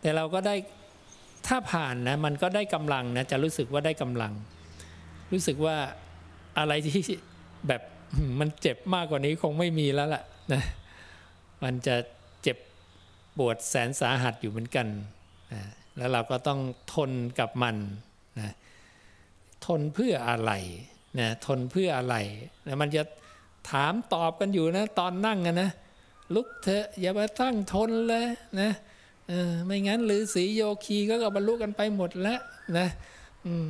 [0.01, 0.55] แต่เราก็ได้
[1.47, 4.33] ถ้าผ่านนะมันก็ได้กำลังนะจะรู้สึกว่าได้กำลัง
[5.33, 5.77] รู้สึกว่า
[6.59, 7.01] อะไรที่
[7.69, 7.83] แบบ
[8.41, 10.63] มันเจ็บมากกว่านี้คงไม่มีแล้วล่ะนะ
[11.63, 11.97] มันจะ
[12.43, 12.59] เจ็บ
[13.39, 14.87] ปวดแสนสาหัสอยู่เหมือนกัน
[15.53, 15.63] นะ
[15.97, 16.61] แล้วเราก็ต้อง
[16.95, 17.77] ทนกับมัน
[18.41, 18.53] นะ
[19.67, 20.53] ทนเพื่ออะไร
[21.19, 22.17] นะทนเพื่ออะไร
[22.67, 23.03] นะมันจะ
[23.71, 25.71] ถามตอบกันอยู่นะตอนนั่งกันนะ
[26.35, 28.27] ลุกเถอะอย่ามาตั้งทนเลย
[28.61, 28.71] นะ
[29.29, 32.41] เออไม่งั้นหรือสีโยคีก็บรรลุกันไปหมดแล้ว
[32.79, 32.89] นะ
[33.47, 33.69] อืม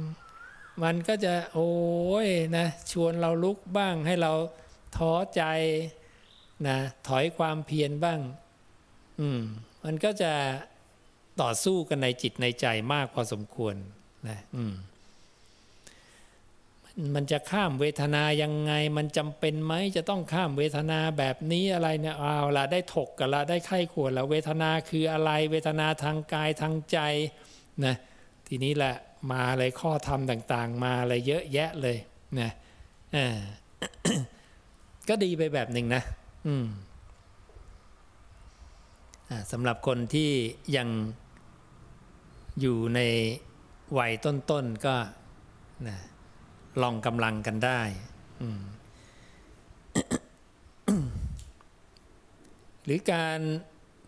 [0.82, 1.70] มันก็จะโอ้
[2.26, 4.32] ยนะชวนเราลุกบ้างให้เรา
[4.96, 5.42] ท้อใจ
[6.66, 6.76] นะ
[7.08, 8.20] ถอยความเพียรบ้าง
[9.20, 9.40] อืม
[9.84, 10.32] มันก็จะ
[11.40, 13.74] ต่อสู้กันในจิตในใจมากพอสมควร
[14.28, 14.74] นะอืม
[17.14, 26.98] มันจะข้ามเวทนายังไง มันจำเป็นไหมจะต้องข้ามเวทนาแบบนี้อะไรเนี่ยเอาละได้ถกกันละได้ไข้ขวดล้วเวทนาคืออะไรเวทนาทางกายทางใจ
[27.84, 27.94] นะ
[28.46, 28.94] ทีนี้แหละ
[29.32, 31.96] มาเลยข้อธรรมต่าง ๆ มาเลยเยอะแยะเลย
[32.40, 32.50] นะ
[33.16, 33.26] อ่า
[35.08, 36.02] ก็ดีไปแบบหนึ่งนะ
[36.46, 36.66] อืม
[39.50, 40.30] สำหรับคนที่
[40.76, 40.88] ยัง
[42.60, 43.00] อยู่ใน
[43.98, 44.94] วัยต้นๆก็
[45.88, 45.96] นะ
[46.82, 47.80] ลองกำลังกันได้
[52.84, 53.40] หรือการ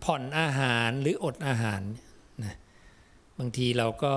[0.05, 1.83] ผ่อนอาหารหรืออดอาหาร
[2.45, 2.55] นะ
[3.39, 4.15] บางทีเราก็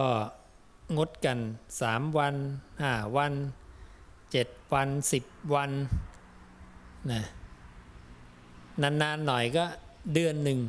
[0.97, 1.39] งดกัน
[1.81, 2.35] สามวัน
[2.81, 3.33] ห้าวัน
[4.31, 5.71] เจ็ดวันสิบวัน
[7.11, 7.21] นะ
[8.81, 9.65] นานๆหน่อยก็
[10.13, 10.59] เดือนหนึ่ง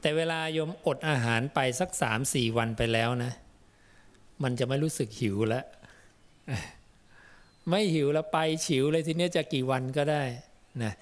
[0.00, 3.32] แต่เวลายมอดอาหารไปสักสามสี่วันไปแล้วนะ
[4.42, 5.64] มันจะไม่รู้สึกหิวแล้ว
[7.68, 10.22] ไม่หิวแล้วไปฉิวเลยทีนี้จะกี่วันก็ได้
[10.82, 10.92] นะ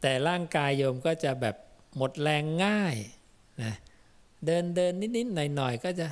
[0.00, 1.56] แต่ร่างกายโยมก็จะแบบ
[1.96, 2.96] หมดแรงง่าย
[3.62, 3.72] นะ
[4.46, 6.06] เดินเดินนิดๆหน่อยๆก็จะ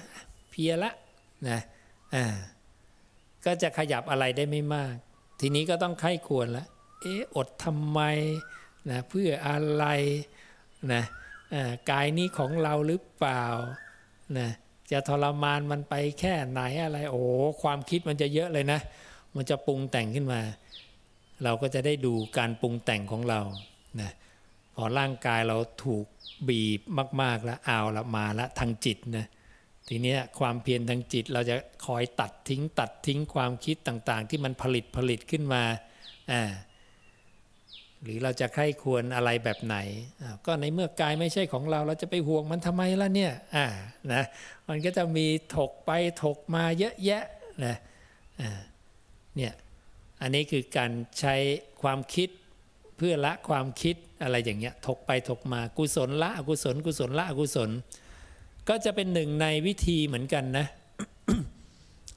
[0.50, 0.92] เพียละ
[1.48, 1.58] นะ
[2.14, 2.24] อ่า
[3.46, 4.94] ก็จะขยับอะไรได้ไม่มาก
[5.40, 6.68] ทีนี้ก็ต้องไข้ควรแล้ว
[7.00, 8.00] เอออดทำไม
[8.90, 9.84] นะเพื่ออะไร
[10.92, 11.02] นะ
[11.90, 13.44] กายนี้ของเราหรือเปล่า
[14.38, 14.48] นะ
[14.92, 17.22] จะทรมานมันไปแค่ไหนอะไร โอ้
[17.62, 18.80] ความคิดมันจะเยอะเลยนะ
[19.36, 20.40] มันจะปรุงแต่งขึ้นมา
[21.44, 23.40] เราก็จะได้ดูการปรุงแต่งของเรา
[24.00, 24.10] นะ
[24.74, 26.04] พอร่างกายเราถูก
[26.48, 26.80] บีบ
[27.22, 29.26] มาก ๆ แล้วเอาละมาละทางจิตนะ
[29.88, 35.62] ทีนี้ความเพียรทางจิตเราจะคอยตัดทิ้งตัดทิ้งความคิดต่างๆ ที่มันผลิตผลิตขึ้นมา
[36.32, 36.42] อ่า
[38.02, 39.76] หรือเราจะใคร่ควรอะไรแบบไหน
[40.46, 43.66] ก็ในเมื่อกายไม่ใช่ของเรา เราจะไปห่วงมันทำไมล่ะเนี่ยอ่า
[44.12, 44.22] นะ
[44.68, 45.90] มันก็จะมีถกไป
[46.22, 47.24] ถกมาเยอะแยะ
[47.64, 47.76] นะ
[48.40, 48.50] อ่า
[49.36, 49.52] เนี่ย
[50.20, 51.34] อันนี้คือการใช้
[51.82, 52.28] ความคิด
[52.96, 57.70] เพื่อละความคิดอะไรอย่างเงี้ยถกไปถกมากุศลละอกุศลกุศลละอกุศล
[58.68, 60.66] ก็จะเป็นหนึ่งในวิธีเหมือนกันนะ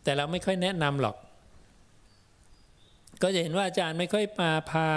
[0.03, 1.15] แต่เราไม่ค่อยแนะนำหรอก
[3.21, 4.87] ก็จะเห็นว่าอาจารย์ไม่ค่อยมาพา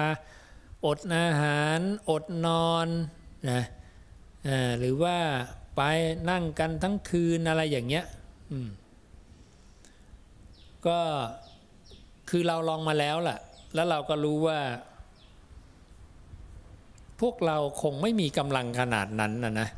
[0.86, 2.88] อดอาหาร อดนอน
[3.50, 3.62] นะ
[4.78, 5.16] หรือว่า
[5.76, 5.82] ไป
[6.30, 8.04] นั่งกันทั้งคืนอะไรอย่างเงี้ย
[10.86, 11.00] ก็
[12.30, 13.38] คือเราลองมาแล้วล่ะ
[13.74, 14.60] แล้วเราก็รู้ว่า
[17.20, 19.68] พวกเราคงไม่มีกำลังขนาดนั้นนะนะ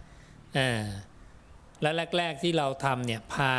[1.83, 3.53] และแรก ๆที่เราทำเนี่ยพา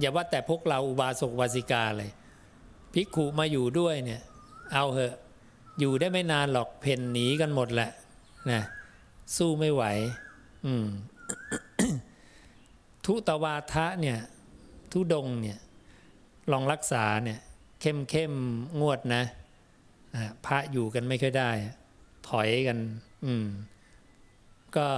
[0.00, 2.10] อย่าว่าแต่พวกเราอุบาสกวาสิกาเลย
[2.92, 4.22] พิกขุมาอยู่ด้วยเนี่ย
[4.72, 5.16] เอาเหอะ
[5.78, 7.90] อยู่ได้ไม่นานหรอกเพ่นหนีกันหมดแหละ
[8.50, 8.62] นะ
[9.36, 9.84] สู้ไม่ไหว
[10.66, 10.86] อืม
[13.04, 14.18] ทุตวาทะเนี่ย
[14.92, 15.58] ทุดงเนี่ย
[16.52, 17.38] ลองรักษาเนี่ย
[17.80, 18.32] เข้มเข้ม
[18.80, 19.22] งวดนะ
[20.46, 21.50] พระอยู่กันไม่ค่อยได้
[22.28, 22.78] ถอยกัน
[23.26, 23.46] อืม
[24.76, 24.88] ก็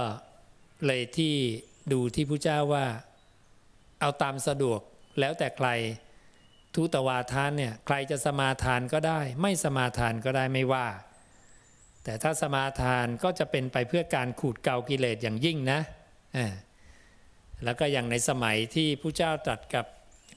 [0.85, 1.35] เลยที่
[1.91, 2.85] ดูที่พระเจ้าว่า
[3.99, 4.79] เอาตามสะดวก
[5.19, 5.69] แล้วแต่ใคร
[6.75, 10.87] ทุตวาทานเนี่ยใครจะสมาทานก็ได้ ไม่สมาทานก็ได้ไม่ว่า
[12.03, 15.79] แต่ถ้าสมาทานก็จะเป็นไปเพื่อการขูดเกากิเลสอย่างยิ่งนะ
[17.63, 19.85] แล้วก็อย่างในสมัยที่ผู้เจ้าตรัสกับ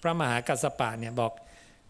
[0.03, 1.33] พระมหากัสปะเนี่ยบอก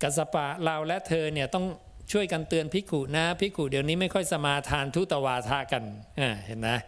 [0.02, 1.66] กัสปะเราและเธอเนี่ยต้อง
[2.12, 5.84] ช่วยกันเตือนพิกุนะพิกุเดี๋ยวนี้ไม่ค่อยสมาทานทุตวาทากัน
[6.46, 6.78] เห็นนะ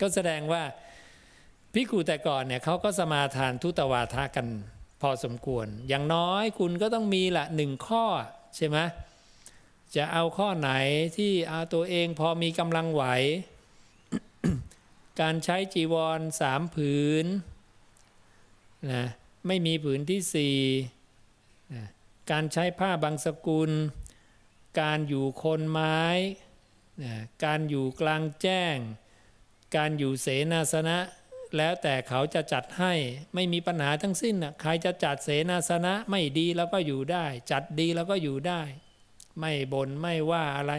[0.00, 0.62] ก็แสดงว่า
[1.74, 4.46] พิกุแต่ก่อนเนี่ยเขาก็สมาทานทุตวาทากัน
[5.08, 8.04] อสมควร อย่างน้อยคุณก็ต้องมีละหนึ่งข้อ
[8.56, 8.78] ใช่ไหม
[9.96, 10.70] จะเอาข้อไหน
[11.16, 13.04] ที่เอาตัวเองพอมีกำลังไหว
[15.20, 17.26] การใช้จีวรสามผืน
[18.90, 19.04] นะ
[19.46, 20.58] ไม่มีผืนที่สี่
[21.74, 21.84] นะ
[22.30, 23.70] การใช้ผ้าบางสกุล
[24.80, 26.02] การอยู่คนไม้
[27.02, 27.14] นะ
[27.44, 28.76] การอยู่กลางแจ้ง
[29.76, 30.98] การอยู่เสนาสนะ
[31.56, 32.92] แล้วแต่เขาจะจัดให้
[33.34, 38.62] ไม่มีปัญหาทั้งสิ้นนะใครจะจัดเสนาสนะไม่ดีแล้วก็อยู่ได้ จัดดีแล้วก็อยู่ได้
[39.40, 40.72] ไม่บน่นไม่ว่าอะไร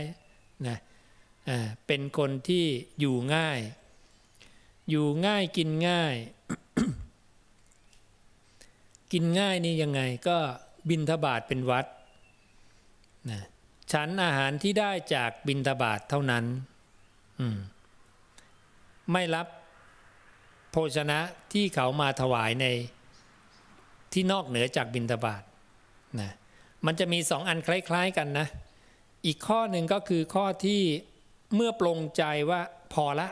[0.68, 0.78] นะ
[1.88, 2.66] เป็นคนที่
[3.00, 3.60] อยู่ง่าย
[4.90, 6.16] อยู่ง่ายกินง่าย
[9.12, 10.38] กินง่ายนี่ยังไงก็
[10.90, 11.86] บินทบาทเป็นวัด
[13.30, 13.42] นะ
[13.92, 16.46] ฉันอาหารที่ได้จากบินทบาทเท่านั้น
[19.12, 19.48] ไม่รับ
[20.76, 21.20] ภชนะ
[21.54, 22.66] ที่เขามาถวายใน
[24.14, 25.44] ที่นอกเหนือจากบิณฑบาต
[26.22, 26.32] นะ
[26.86, 28.48] มันจะมีสองอันคล้ายๆกันนะ
[29.26, 30.82] อีกข้อหนึ่งก็คือข้อที่
[31.56, 32.62] เมื่อปรงใจว่า
[32.94, 33.28] พอละ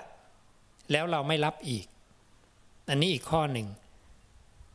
[0.92, 1.86] แล้วเราไม่รับอีก
[2.90, 3.68] อันนี้อีกข้อหนึ่ง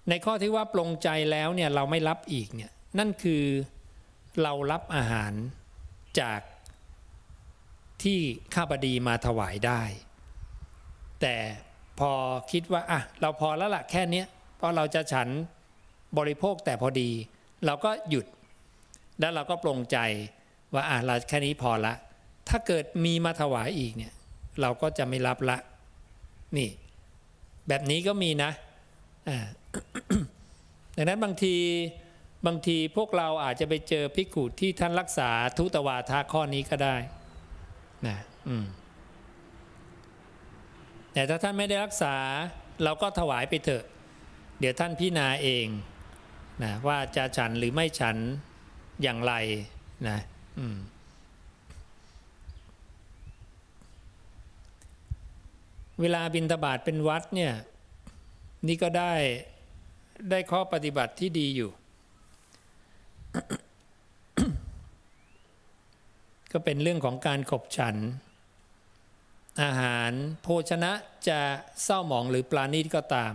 [0.08, 3.44] ในข้อที่ว่าปรงใจแล้วเนี่ยเราไม่รับอีกเนี่ยนั่นคือ
[4.42, 5.32] เรารับอาหาร
[6.20, 6.40] จาก
[8.02, 8.20] ที่
[8.54, 9.82] ข้าบดีมาถวายได้
[11.20, 11.36] แต่
[12.00, 12.12] พอ
[12.52, 14.22] คิดว่าอะเราพอแล้วล่ะแค่นี้
[14.56, 15.28] เพราะเราจะฉัน
[16.18, 17.10] บริโภคแต่พอดี
[17.66, 18.26] เราก็หยุด
[19.20, 19.98] แล้วเราก็ปรงใจ
[20.74, 21.94] ว่าอะเราแค่นี้พอละ
[22.48, 24.14] ถ้าเกิดมีมาถวายอีกเนี่ย
[24.60, 25.58] เราก็จะไม่รับละ
[26.56, 26.70] นี่
[27.68, 28.50] แบบนี้ก็มีนะ
[29.28, 29.38] อ่า
[30.96, 31.54] ดังนั้นบางที
[32.46, 36.96] บางทีพวกเราอาจจะไปเจอพิกุที่ท่านรักษาทุตวาทาข้อนี้ก็ได้
[38.06, 38.16] นะ
[38.48, 38.64] อืม
[41.12, 42.14] แต่ถ้าท่านไม่ได้รักษา
[42.84, 43.84] เราก็ถวายไปเถอะ
[44.58, 45.66] เดี๋ยวท่านพิจารณาเอง
[46.62, 48.16] นะว่าจะฉันหรือไม่ฉัน
[49.02, 49.32] อย่างไร
[50.08, 50.18] นะ
[50.58, 50.78] อืม
[56.00, 57.52] เวลาบินทบาทเป็นวัดเนี่ย
[58.66, 59.12] นี่ก็ได้
[60.30, 61.70] ได้ข้อปฏิบัติที่ดีอยู่
[66.52, 67.96] ก็เป็นเรื่องของการขบฉัน
[69.62, 70.92] อาหาร โภชนะ
[71.28, 71.40] จะ
[71.84, 73.34] เศร้าหมองหรือปลาณีตก็ตาม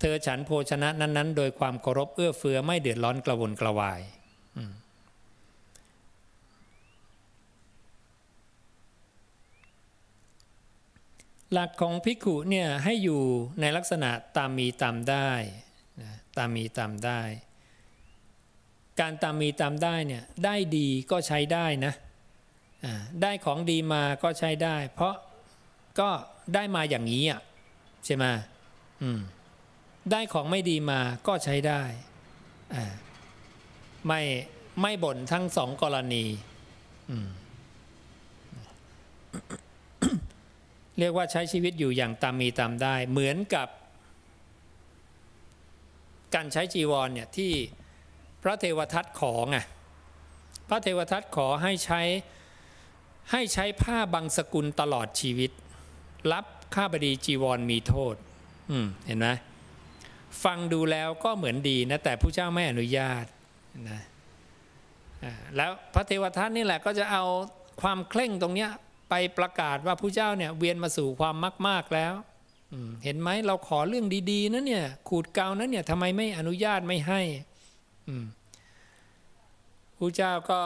[0.00, 4.00] เธอฉันโภชนะนั้น ๆ โดยความเคารพเอื้อเฟื้อไม่เดือดร้อนกระวนกระวาย
[11.52, 13.22] หลักของพิกุเนี่ยให้อยู่
[13.60, 15.30] ในลักษณะตามมีตามได้
[16.00, 17.20] นะตามมีตามได้
[19.00, 21.92] การตามมีตามได้เนี่ยได้ดีก็ใช้ได้นะ
[23.22, 25.14] ได้ของดีมาก็ใช้ได้ เพราะ
[26.00, 26.10] ก็
[26.54, 27.40] ได้มาอย่างนี้อะ
[28.04, 28.24] ใช่ไหม
[30.10, 31.82] ได้ของไม่ดีมาก็ใช้ได้
[34.06, 34.20] ไม่
[34.82, 36.24] ไม่บ่นทั้งสองกรณี
[40.98, 43.68] เรียกว่าใช้ชีวิตอยู่อย่างตามมีตามได้ เหมือนกับ
[46.34, 47.52] การใช้จีวรเนี่ยที่
[48.42, 49.58] พระเทวทัตขอไง
[50.68, 52.00] พระเทวทัตขอให้ใช้
[53.32, 55.50] ให้ใช้ผ้าบางสกุลตลอดชีวิต
[56.32, 58.14] รับข้าบดีจีวรมีโทษ
[58.70, 59.28] อืมเห็นไหม
[60.44, 63.24] ฟังดูแล้วก็เหมือนดีนะ แต่ผู้เจ้าไม่อนุญาต
[63.90, 64.00] นะ
[65.56, 67.24] แล้วพระเทวทัตนี่แหละก็จะเอา
[67.82, 68.70] ความเคร่งตรงเนี้ย
[69.10, 71.36] ไปประกาศว่าผู้เจ้าเนี่ยเวียนมาสู่ความ
[71.68, 72.14] มากๆแล้ว
[73.04, 77.20] เห็นไหมเราขอเรื่องดีๆนะเนี่ยขูดเกานั้นเนี่ยทำไมไม่อนุญาตไม่ให้
[79.98, 80.62] ผู้เจ้าก็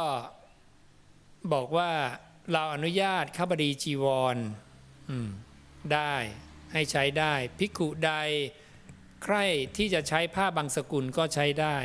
[1.53, 1.90] บอกว่า
[2.53, 4.37] เราอนุญาตข้าบดีจีวร
[5.94, 6.14] ได้
[6.72, 8.12] ให้ใช้ได้พิกุใด
[9.25, 9.37] ใคร
[9.77, 11.77] ที่จะใช้ผ้าบางสกุลก็ใช้ได้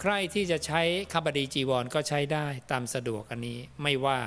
[0.00, 4.20] ใครที่จะใช้ขบดีจีวรก็ใช้ได้ตามสะดวกอันนี้ไม่ว่า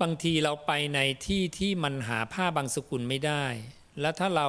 [0.00, 3.44] บางทีเราไปในที่ที่มันหาผ้าบางสกุลไม่ได้
[4.00, 4.48] แล้วถ้าเรา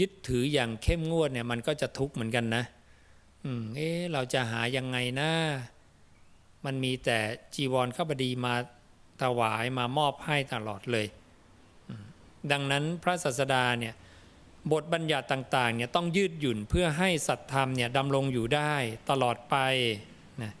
[0.00, 2.64] ยึดถืออย่างเข้มงวดเนี่ยมันก็จะทุกข์เหมือนกันนะ
[3.44, 5.32] อืม เอ๊เราจะหายังไงนะ
[6.66, 7.18] มันมีแต่
[7.54, 8.54] จีวรข้าบดีมา
[9.22, 11.06] ถวายมามอบให้ตลอดเลย
[12.52, 13.94] ดังนั้นพระศาสดาเนี่ย
[14.72, 18.74] บทบัญญัติต่างๆเนี่ยต้องยืดหยุ่นเพื่อให้สัตธรรมเนี่ยดำรงอยู่ได้
[19.10, 19.56] ตลอดไป
[20.42, 20.52] นะ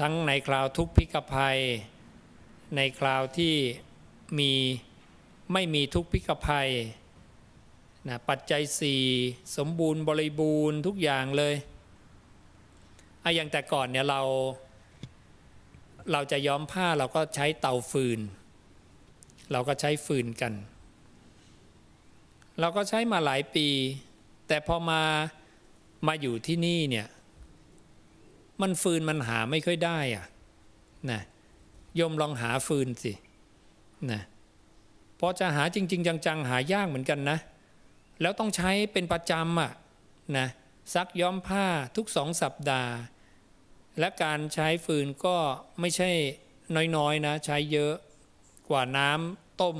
[0.00, 1.58] ทั้งในคราวทุกพิกภัย
[2.76, 3.54] ในคราวที่
[4.38, 4.52] มี
[5.52, 6.70] ไม่มีทุกพิกภัย
[8.08, 9.02] นะปัจจัยสี่
[9.56, 11.54] สมบูรณ์บริบูรณ์ทุกอย่างเลย
[13.24, 14.22] อะอย่างแต่ก่อนเนี่ยเรา
[16.12, 18.20] เราจะย้อมผ้าเราก็ใช้เตาฟืน
[19.52, 20.52] เราก็ใช้ฟืนกัน
[22.60, 23.68] เราก็ใช้มาหลายปี
[24.48, 25.02] แต่พอมา
[26.06, 27.08] มาอยู่ที่นี่เนี่ย
[28.62, 30.26] มันฟืนมันหาไม่ค่อยได้อะ
[31.10, 31.20] นะ
[32.00, 33.12] ยมลองหาฟืนสิ
[34.12, 34.22] นะ
[35.20, 37.38] พอจะหาจริง ๆ จังๆ หายากเหมือนกันนะ
[38.20, 39.72] แล้วต้องใช้เป็นประจำอะ
[40.38, 40.46] นะ
[40.94, 42.92] ซักย้อมผ้าทุกสองสัปดาห์
[43.98, 45.36] และการใช้ฟืนก็
[45.80, 46.10] ไม่ใช่
[46.96, 47.94] น้อยๆนะใช้เยอะ
[48.70, 49.78] กว่าน้ำต้ม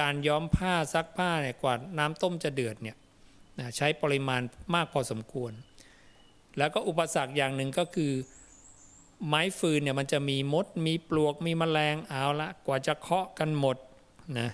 [0.00, 2.96] การย้อมผ้าซักผ้าเนี่ยกว่าน้ำต้มจะเดือดเนี่ย
[3.76, 4.42] ใช้ปริมาณ
[4.74, 5.52] มากพอสมควร
[6.58, 8.12] แล้วก็อุปสรรคอย่างหนึ่งก็คือ
[9.26, 13.76] ไม้ฟืนเนี่ยมันจะมีมด มีปลวกมีแมลงเอาละกว่าจะเคาะกันหมด
[14.38, 14.50] นะ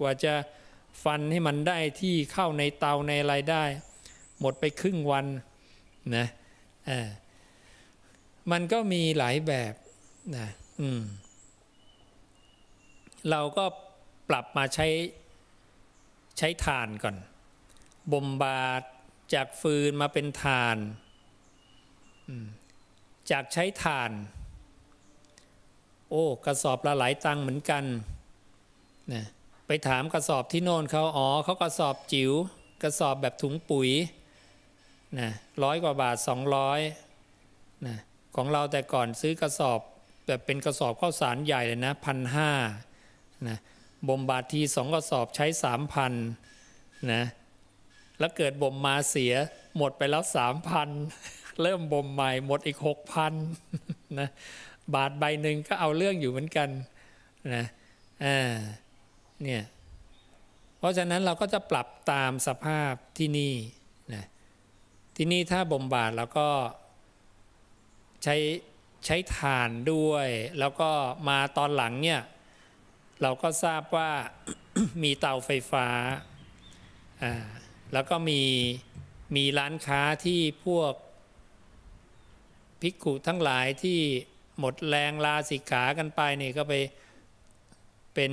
[0.00, 0.34] กว่าจะ
[1.04, 3.64] ฟันให้มันได้ที่เข้าในเตาในอะไรได้
[4.40, 5.26] หมดไปครึ่งวัน
[6.16, 6.26] นะ
[6.88, 7.08] อ่า
[8.50, 9.74] มันก็มีหลายแบบ
[10.36, 10.48] นะ
[10.80, 11.02] อืม
[13.30, 13.64] เราก็
[14.28, 14.88] ปรับมาใช้
[16.38, 17.16] ใช้ถ่านก่อน
[18.12, 18.82] บ่มบาด
[19.34, 20.78] จากฟืนมาเป็นถ่าน
[23.30, 24.12] จากใช้ถ่าน
[26.10, 27.84] โอ้ กระสอบละหลายตังเหมือนกัน
[29.12, 29.24] นะ
[29.66, 32.32] ไปถามกระสอบที่โน่นเขาอ๋อเขากระสอบจิ๋ว
[32.82, 33.90] กระสอบแบบถุงปุ๋ย
[35.18, 35.30] นะ
[35.62, 36.80] ร้อยกว่าบาทสองร้อย
[37.86, 37.96] นะ
[38.34, 39.80] ของเราแต่ก่อนซื้อกระสอบ
[40.26, 42.50] แบบเป็นกระสอบข้าวสารใหญ่เลยนะพันห้า
[43.48, 43.58] นะ
[44.08, 46.12] บ่มบาททีสองกระสอบใช้สามพัน
[47.12, 47.22] นะ
[48.18, 49.32] แล้วเกิดบ่มมาเสีย
[49.76, 50.88] หมดไปแล้วสามพัน
[51.62, 53.32] เริ่มบ่มใหม่หมดอีกหกพัน
[54.18, 54.28] นะ
[54.94, 56.68] บาทใบหนึ่งก็เอาเรื่องอยู่เหมือนกัน
[57.54, 57.64] นะ
[58.24, 58.52] อ่า
[59.42, 59.62] เนี่ย
[60.78, 63.54] เพราะฉะนั้นเราก็จะปรับตามสภาพที่นี่
[64.14, 64.24] นะ
[65.16, 66.48] ที่นี่ถ้าบ่มบาทเราก็
[68.22, 68.36] ใช้
[69.06, 70.90] ใช้ถ่านด้วย แล้วก็
[71.28, 72.22] มาตอนหลังเนี่ย
[73.22, 74.10] เราก็ทราบว่า
[75.02, 75.86] มีเตาไฟฟ้า
[77.22, 77.32] อ่า
[77.92, 78.42] แล้วก็มี
[79.36, 80.94] มีร้านค้าที่พวก
[82.80, 84.00] ภิกขุทั้งหลายที่
[84.58, 86.74] หมดแรงลาสิกขากันไปนี่ก็ไป
[88.14, 88.32] เป็น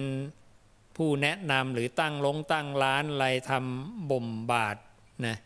[0.96, 4.78] ผู้แนะนำหรือตั้งลงตั้งร้านอะไรทำบ่มบาท
[5.26, 5.38] นะ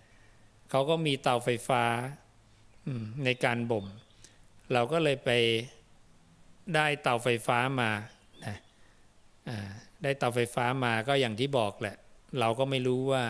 [0.70, 1.84] เขาก็มีเตาไฟฟ้า
[3.24, 3.86] ในการบ่ม
[4.72, 5.30] เราก็เลยไป
[6.76, 7.91] ได้เตาไฟฟ้ามา
[8.45, 8.55] นะ
[10.03, 11.95] ได้เตาไฟฟ้ามาก็อย่างที่บอกแหละ
[12.39, 13.24] เราก็ไม่รู้ว่า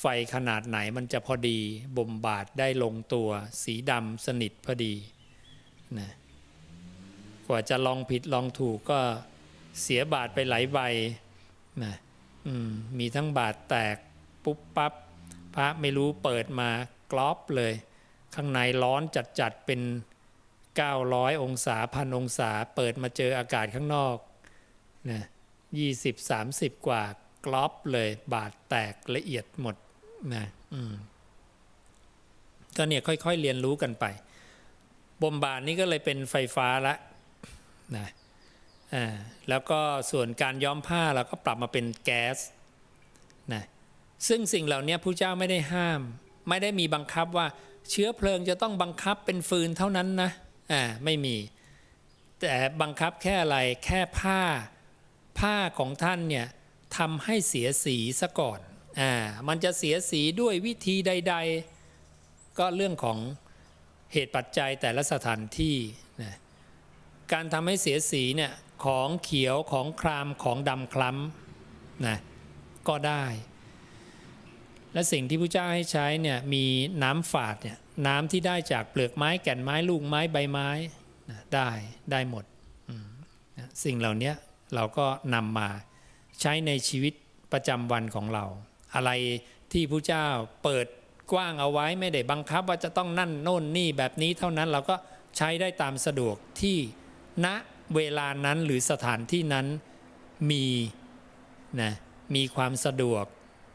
[0.00, 1.58] ไฟขนาดไหนมันจะพอดี
[1.96, 3.28] บ่มบาดได้ลงตัว
[3.62, 4.94] สีดำสนิทพอดี
[5.98, 6.10] นะ
[7.46, 9.00] กว่าจะลองผิดลองถูกก็
[9.82, 10.78] เสียบาทไปหลายใบ
[11.82, 11.94] นะ
[12.98, 13.96] มีทั้งบาทแตก
[14.44, 14.92] ปุ๊บปั๊บ
[15.54, 16.70] พระไม่รู้เปิดมา
[17.12, 17.72] กรอบเลย
[18.34, 19.02] ข้างในร้อน
[19.40, 19.80] จัดๆเป็น
[20.78, 24.16] 900 องศาพันองศา เปิดมาเจออากาศข้างนอก
[25.10, 25.22] นะ
[25.78, 27.02] ยี่สิบสามสิบกว่า
[27.46, 29.76] กรอบเลย บาดแตกละเอียดหมด
[30.34, 30.44] นะ
[30.74, 30.94] อืม
[32.76, 34.04] ก็เนี่ยค่อยๆเรียนรู้กันไป
[35.22, 36.94] บ่มบาดนี้ก็เลยเป็นไฟฟ้าละ
[37.96, 38.06] นะ
[38.94, 39.14] อ่า
[39.48, 42.38] แล้วก็ส่วนการย้อมผ้าเราก็ปรับมาเป็นแก๊ส
[43.54, 43.62] นะ
[44.28, 46.00] ซึ่งสิ่งเหล่านี้ผู้เจ้าไม่ได้ห้าม
[46.48, 47.46] ไม่ได้มีบังคับว่า
[47.90, 50.30] เชื้อเพลิงจะต้องบังคับเป็นฟืนเท่านั้นนะ
[50.72, 51.36] อ่าไม่มี
[52.40, 54.42] แต่บังคับแค่อะไรแค่ผ้า
[55.38, 56.46] ผ้าของท่านเนี่ย
[56.96, 58.60] ทำให้เสียสีซะก่อน
[59.00, 59.12] อ่า
[59.48, 61.34] มันจะเสียสีด้วยวิธีใด
[61.96, 63.18] ๆ ก็เรื่องของ
[64.12, 65.76] เหตุปัจจัยแต่ละสถานที่
[66.22, 66.34] นะ
[67.32, 68.52] การทำให้เสียสีเนี่ย
[68.84, 72.18] ของเขียวของครามของดำคล้ำนะ
[72.88, 73.24] ก็ได้
[74.92, 76.64] และสิ่งที่พระเจ้าให้ใช้เนี่ยมี
[77.02, 80.68] น้ำฝาดเนี่ย น้ำที่ได้จากเปลือกไม้แก่นไม้ลูกไม้ใบไม้
[81.54, 81.68] ได้
[82.10, 82.44] ได้หมด
[83.84, 84.32] สิ่งเหล่านี้
[84.74, 85.68] เราก็นำมา
[86.40, 87.12] ใช้ในชีวิต
[87.52, 88.44] ประจำวันของเรา
[88.94, 89.10] อะไร
[89.72, 90.26] ที่พระเจ้า
[90.64, 90.86] เปิด
[91.32, 94.96] กว้างเอาไว้ไม่ได้บังคับว่าจะต้องนั่นโน่นนี่แบบนี้เท่านั้นเราก็
[95.36, 96.78] ใช้ได้ตามสะดวกที่
[97.44, 97.46] ณ
[97.94, 99.66] เวลานั้นหรือสถานที่นั้น
[100.50, 100.66] มี
[101.80, 101.92] นะ
[102.34, 103.24] มีความสะดวก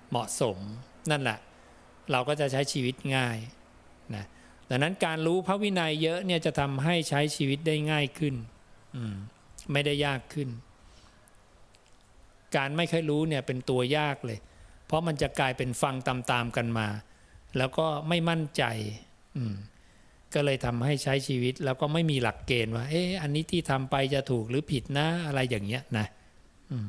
[0.09, 0.57] เหมาะสม
[1.11, 1.39] นั่นแหละ
[2.11, 3.37] เราก็จะใช้ชีวิตง่าย
[4.15, 4.25] นะ
[4.69, 8.35] ดังนั้นการรู้พระวินัยเยอะเนี่ยจะทำให้ใช้ชีวิตได้ง่ายขึ้น
[9.71, 10.49] ไม่ได้ยากขึ้น
[12.55, 14.39] การไม่เคยรู้เนี่ยเป็นตัวยากเลย
[14.85, 16.87] เพราะมันจะกลายเป็นฟังตามๆกันมา
[17.57, 18.63] แล้วก็ไม่มั่นใจ
[20.33, 26.05] ก็เลยทำให้ใช้ชีวิตแล้วก็ไม่มีหลักเกณฑ์ว่า เอ๊ะอันนี้ที่ทำไปจะถูกหรือผิดนะอะไรอย่างเงี้ยนะ
[26.71, 26.87] อืม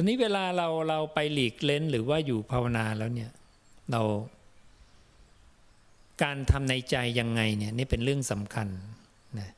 [0.00, 3.30] ตอนนี้เวลาเราเราไปหลีกเล้นหรือว่าอยู่ภาวนาแล้วเนี่ย
[3.90, 4.02] เรา
[6.22, 8.68] การทำในใจยังไงเนี่ยนี่เป็นเรื่องสำคัญ
[9.38, 9.50] นะ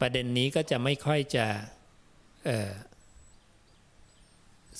[0.00, 1.46] ประเด็นนี้ก็จะไม่ค่อยจะ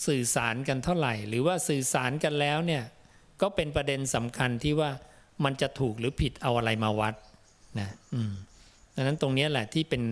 [0.06, 2.82] สื่อสารกันเท่าไหร่ หรือว่าสื่อสารกันแล้วเนี่ย
[3.42, 4.90] ก็เป็นประเด็นสำคัญที่ว่า
[5.44, 7.14] มันจะถูกหรือผิดเอาอะไรมาวัด
[7.80, 8.32] นะอืม
[8.94, 10.02] ดังนั้นตรงนี้แหละที่เป็น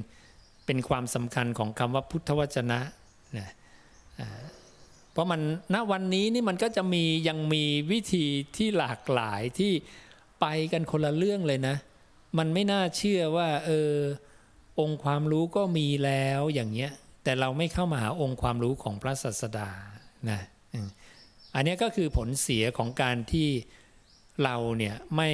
[0.67, 2.81] เป็นความสำคัญของคำว่าพุทธวจนะ
[3.39, 3.49] นะ
[5.13, 5.41] เพราะมัน
[5.75, 9.73] ณวันนี้นี่มันก็จะมียังมีวิธีที่หลากหลายที่
[10.41, 11.77] ไปกันคนละเรื่องเลยนะ
[12.39, 13.93] มันไม่น่าเชื่อว่าเออ
[14.81, 16.93] องค์ความรู้ก็มีแล้วอย่างเงี้ย
[17.25, 19.71] แต่เราไม่เข้ามาหาองค์ความรู้ของพระศาสดา
[20.31, 20.41] นะ
[21.55, 23.49] อันนี้ก็คือผลเสียของการที่
[24.45, 25.31] เราเนี่ยไม่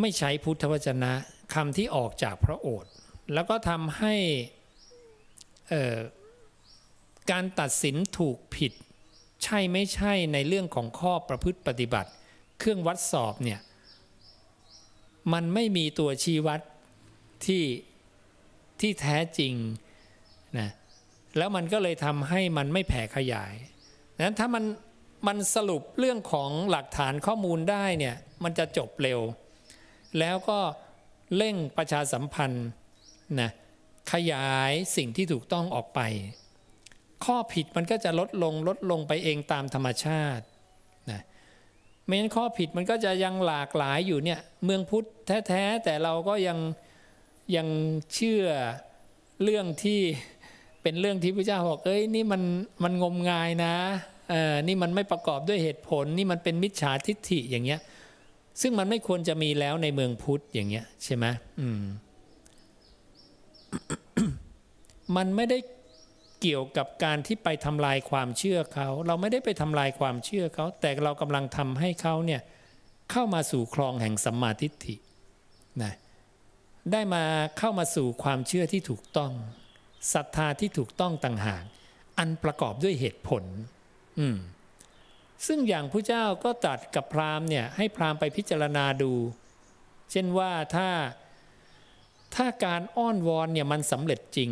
[0.00, 1.12] ไม่ใช้พุทธวจนะ
[1.54, 2.92] คำที่ออกจากพระโอษฐ์
[3.34, 4.14] แล้วก็ทำให้
[7.30, 8.72] การตัดสินถูกผิด
[9.44, 12.10] ใช่ไม่ใช่ในเรื่องของข้อประพฤติปฏิบัติ
[12.58, 13.60] เครื่องวัดสอบเนี่ย
[15.32, 16.60] มันไม่มีตัวชี้วัด
[17.46, 17.64] ที่
[18.80, 19.54] ที่แท้จริง
[20.58, 20.70] นะ
[21.36, 23.54] แล้วมันก็เลยทำให้มันไม่แผ่ขยาย
[24.24, 24.64] นั้นถ้ามัน
[25.26, 29.20] มันสรุปเรื่องของหลักฐานข้อมูลได้เนี่ยมันจะจบเร็ว
[30.18, 30.58] แล้วก็
[31.36, 32.66] เร่งประชาสัมพันธ์
[33.40, 33.50] นะ
[34.12, 36.00] ขยายสิ่งที่ถูกต้องออกไป
[37.24, 40.44] ข้อผิดมันก็จะลดลงลดลงไปเองตามธรรมชาติ
[41.10, 41.20] นะ
[42.04, 45.06] ไม่งั้นข้อผิดมันก็จะยังหลากหลายอยู่เนี่ยเมืองพุทธ
[45.48, 46.58] แท้ๆแต่เราก็ยัง
[47.56, 47.68] ยัง
[48.14, 48.44] เชื่อ
[49.42, 50.00] เรื่องที่
[50.82, 52.42] เป็นเรื่องที่พระเจ้าบอกเอ้ยนี่มัน
[52.84, 53.74] มันงมงายนะ
[54.30, 57.80] เออนี่มันไม่ประกอบด้วยเหตุผลนี่มันเป็นมิจฉาทิฏฐิอย่างเงี้ย
[58.60, 61.24] ซึ่งมันไม่ควรจะมีแล้วในเมืองพุทธอย่างเงี้ยใช่ไหม
[61.60, 61.84] อืม
[65.16, 65.58] มันไม่ได้
[66.40, 72.40] เกี่ยวกับการที่ไปทำลายความเชื่อเขา เราไม่ได้ไปทำลายความเชื่อเขา แต่เรากำลังทำให้เขาเนี่ย
[73.10, 74.96] เข้ามาสู่คลองแห่งสัมมาทิฏฐิ
[75.82, 75.92] นะ
[76.92, 77.24] ได้มา
[77.58, 79.32] เข้ามาสู่ความเชื่อที่ถูกต้อง
[80.14, 81.64] ศรัทธาที่ถูกต้องต่างหาก
[82.18, 83.44] อันประกอบด้วยเหตุผล
[84.18, 84.36] อืม
[85.46, 89.12] ซึ่งอย่างพระเจ้าก็ตรัสกับพราหมณ์เนี่ยให้พราหมณ์ไปพิจารณาดู
[90.10, 90.88] เช่นว่าถ้า
[92.36, 94.50] ถ้าการอ้อนวอนเนี่ยมันสำเร็จจริง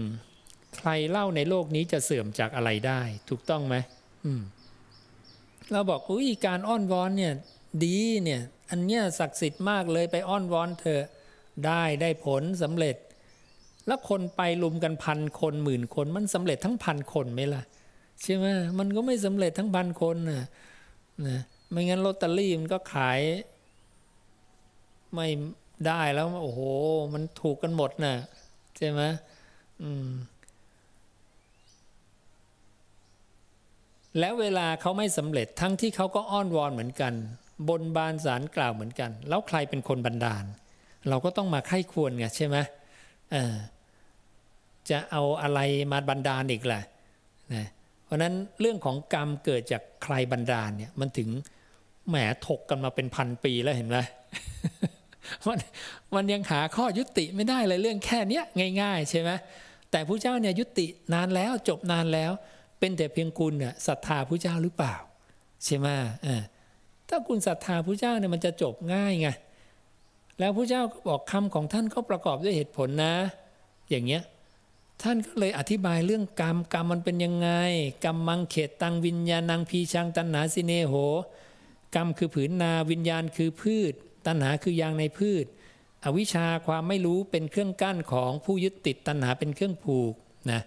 [0.77, 3.77] ใครเล่าในโลกนี้จะเสื่อมจากอะไรได้ ถูกต้องไหม
[4.25, 4.43] อืม
[5.73, 7.33] เราบอกอุ้ยการอ้อนวอนเนี่ย
[7.85, 11.01] ดีเนี่ย อันเนี้ยศักดิ์สิทธิ์มากเลยไปอ้อนวอนเธอ
[11.67, 12.97] ได้ได้ผลสำเร็จ
[13.87, 17.63] แล้วคนไปลุมกันพันคนหมื่นคนมันสำเร็จทั้งพันคนไหมล่ะ
[18.23, 18.47] ใช่ไหม
[18.79, 20.45] มันก็ไม่สำเร็จทั้งพันคนนะ
[21.27, 21.39] นะ
[21.71, 23.21] ไม่งั้นลอตเตอรี่มันก็ขาย
[25.15, 25.27] ไม่
[25.87, 26.61] ได้แล้ว โอ้โห
[27.15, 28.15] มันถูกกันหมดนะ่ะ
[28.77, 29.01] ใช่ไหม
[29.83, 30.09] อืม
[34.19, 37.13] แล้วเวลาเขาไม่สำเร็จทั้งที่เขาก็อ้อนวอนเหมือนกัน
[37.69, 40.45] บนบานสารกล่าวเหมือนกัน แล้วใครเป็นคนบันดาล
[41.09, 42.57] เราก็ต้องมาไข้ควรไงใช่ไหม
[43.33, 43.55] เออ
[44.91, 45.61] จะเอาอะไร
[45.93, 46.81] มาบันดาลอีกล่ะ
[47.55, 47.67] นะ
[48.05, 51.29] เพราะนั้นเรื่องของกรรมเกิดจากใครบันดาลเนี่ยมันถึง
[52.09, 53.99] แหมถกกันมาเป็นพันปีแล้วเห็นไหม
[55.47, 55.59] มัน
[56.15, 58.45] มันยังหาข้อยุติไม่ได้เลยเรื่องแค่เนี้ย
[58.81, 59.31] ง่าย ๆ ใช่ไหม
[59.91, 62.33] แต่พระเจ้าเนี่ยยุตินานแล้วจบนานแล้ว
[62.85, 64.95] เป็นแต่เพียงคุณเนี่ยศรัทธาพระเจ้าหรือเปล่า
[65.65, 65.89] ใช่ไหม
[67.09, 69.29] ถ้าคุณศรัทธาพระเจ้าเนี่ยมันจะจบง่ายไง
[70.39, 73.15] แล้วพระเจ้าก็บอกคำของท่านก็ประกอบด้วยเหตุผลนะ
[73.91, 74.23] อย่างเงี้ย
[75.03, 77.49] ท่านก็เลยอธิบายเรื่องกรรมกรรมมันเป็นยังไง
[78.05, 80.95] กรรมมังเขตตังวิญญาณังพีชังตันหาสิเนโห
[81.95, 83.93] กรรมคือผืนนาวิญญาณคือพืช
[84.27, 85.45] ตันหาคือยางในพืช
[86.05, 90.15] อวิชชาความไม่รู้เป็นเครื่องกั้นของผู้ยึดติดตันหาเป็นเครื่องผูก
[90.51, 90.61] นะ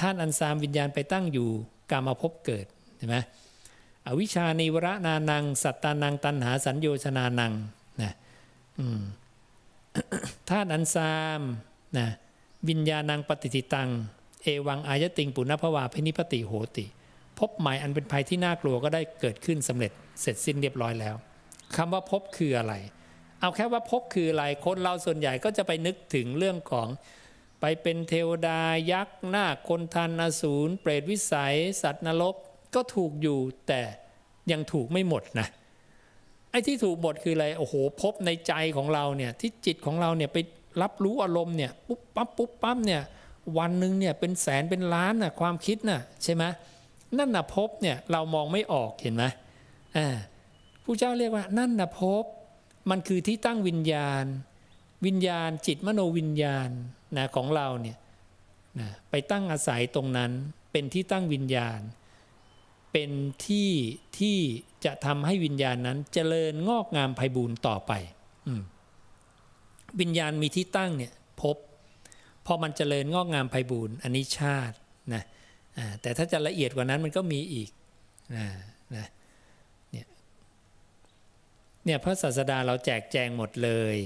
[0.00, 1.48] ท่านอันซามวิญญาณไปตั้งอยู่
[1.90, 2.66] กรรมาพบเกิด
[2.98, 3.16] ใช่ไหม
[4.06, 7.52] อวิชานิวรนานัง สัตตานังตันหาสัญโยชนานัง
[8.02, 8.12] นะ
[10.50, 11.40] ท่านอันซาม
[11.98, 12.08] นะ
[12.68, 13.88] วิญญาณังปฏิติตัง
[14.42, 16.86] เอวังอายติงปุณพวาพินิพติโหติ
[17.38, 21.14] พบใหม่อันเป็นภัยที่น่ากลัวก็ได้เกิดขึ้นสำเร็จเสร็จสิ้นเรียบร้อยแล้ว
[21.76, 22.74] คำว่าพบคืออะไร
[23.40, 26.88] เอาแค่ว่าพบคืออะไรคนเราส่วนใหญ่ก็จะไปนึกถึงเรื่องของ
[27.60, 28.60] ไปเป็นเทวดา
[28.92, 32.34] ยักษ์หน้าคนทันอสูรเปรตวิสัย สัตว์นรก
[32.74, 33.38] ก็ถูกอยู่
[33.68, 33.82] แต่
[34.52, 35.48] ยังถูกไม่หมดนะ
[36.50, 40.38] ไอ้ที่ถูกหมดคืออะไรโอ้โหพบในใจของเราเนี่ยที่จิตของเราเนี่ยไป
[40.82, 43.02] รับรู้อารมณ์เนี่ยปุ๊บปั๊บปุ๊บปั๊บเนี่ย
[43.58, 46.44] วันหนึ่งเนี่ยเป็นแสนเป็นล้านน่ะความคิดน่ะใช่ไหม
[47.18, 49.24] นั่นน่ะพบเนี่ยเรามองไม่ออกเห็นไหม
[49.96, 50.06] อ่า
[50.84, 52.24] ผู้เจ้าเรียกว่านั่นน่ะพบ
[52.90, 54.24] มันคือที่ตั้งวิญญาณ
[55.06, 56.70] วิญญาณจิตมโนวิญญาณ
[57.16, 57.98] นะของเราเนี่ย
[58.80, 60.30] นะไปตั้งอาศัยตรงนั้น
[60.72, 61.80] เป็นที่ตั้งวิญญาณ
[62.92, 63.10] เป็น
[63.46, 63.70] ที่
[64.18, 64.38] ที่
[64.84, 67.92] จะทำให้วิญญาณนั้นเจริญงอกงามไพบูรณ์ต่อไป
[68.48, 68.50] อ
[70.00, 71.56] วิญญาณมีที่ตั้งเนี่ยพบ
[72.46, 74.76] พอมันเจริญงอกงามไพบูรณ์อันนี้ชาติ
[75.14, 75.22] นะ
[76.00, 77.70] แต่ถ้าจะละเอียดกว่านั้นมันก็มีอีก
[78.36, 78.46] นะ
[78.96, 79.06] นะ
[79.90, 80.06] เนี่ย
[81.84, 83.96] เนี่ยพระศาสดาเราแจกแจงหมดเลย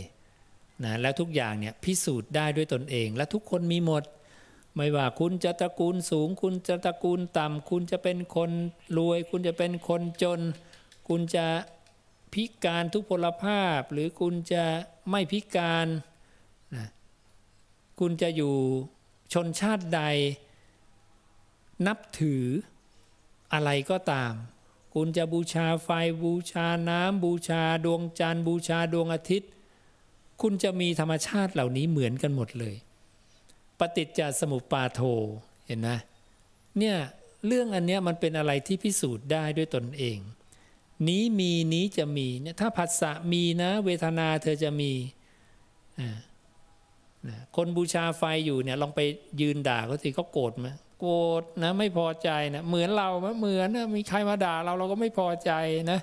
[0.84, 4.04] นะแล้วทุกอย่างเนี่ยพิสูจน์ได้ด้วยตนเอง และทุกคนมีหมด
[4.76, 8.50] ไม่ว่าคุณจะตระกูลสูง คุณจะตระกูลต่ำคุณจะเป็นคน
[8.98, 10.40] รวย คุณจะเป็นคนจน
[11.08, 11.46] คุณจะ
[12.32, 14.64] พิการทุกพลภาพ หรือคุณจะ
[15.10, 15.86] ไม่พิการ
[16.74, 16.86] นะ
[18.00, 18.54] คุณจะอยู่
[19.32, 20.00] ชนชาติใด
[21.86, 22.44] นับถือ
[23.52, 24.32] อะไรก็ตาม
[24.94, 25.88] คุณจะบูชาไฟ
[26.24, 29.50] บูชาน้ำบูชาดวงจันทร์บูชาดวงอาทิตย์
[30.42, 32.74] คุณจะมีธรรมชาติเหล่านี้เหมือนกันหมดเลย
[33.78, 35.00] ปฏิจจสมุปปาโท
[35.66, 35.88] เห็นไหม
[36.78, 36.96] เนี่ย
[37.46, 40.18] เรื่องอันเนี้ยมันเป็นอะไรที่พิสูจน์ได้ด้วยตนเอง
[41.08, 44.92] นี้มีนี้จะมีเนี่ยถ้าผัสสะมีนะ เวทนาเธอจะมี
[47.56, 49.00] คนบูชาไฟอยู่เนี่ยลองไป
[49.40, 50.68] ยืนด่าเขาสิเขาโกรธไหม
[51.00, 55.52] โกรธนะไม่พอใจนะเหมือนเราเหมือนนะมีใครมาด่าเราเราก็ไม่พอใจ
[55.90, 56.00] นะ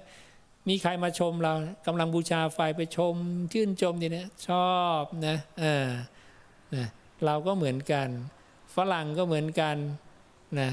[0.68, 1.54] มีใครมาชมเรา
[1.88, 3.16] กำลังบูชาไฟไปชม
[3.54, 5.88] ชื่นชมดีเนี่ยชอบนะเออ
[6.76, 6.86] นะ
[7.26, 8.08] เราก็เหมือนกัน
[8.76, 9.76] ฝรั่งก็เหมือนกัน
[10.60, 10.70] นะ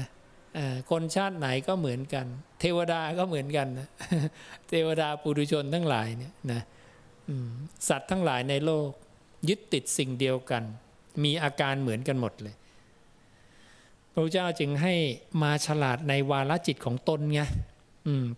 [0.91, 2.25] คนชาติไหนก็เหมือนกัน
[2.59, 3.87] เทวดาก็เหมือนกันนะ
[4.69, 6.61] เทวดาปุถุชนทั้งหลายเนี่ยนะ
[7.89, 8.89] สัตว์ทั้งหลายในโลก
[9.49, 10.63] ยึดติดสิ่งเดียวกัน
[11.23, 12.55] มีอาการเหมือนกันหมดเลย
[14.13, 14.93] พระเจ้าจึงให้
[15.41, 17.41] มาฉลาดในวาลจิตของตนไง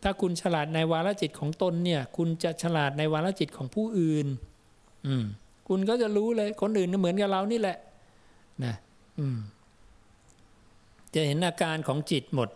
[0.04, 4.28] ถ้าคุณฉลาดในวาลจิตของตนเนี่ย คุณจะฉลาดในวาลจิตของผู้อื่น
[5.08, 5.16] อื
[5.68, 7.78] คุณก็จะรู้เลยคนอื่นเหมือนกับเรานี่แหละ
[8.64, 8.76] นะ
[9.20, 9.40] อืม
[11.14, 12.50] จะเห็นอาการของจิตหมด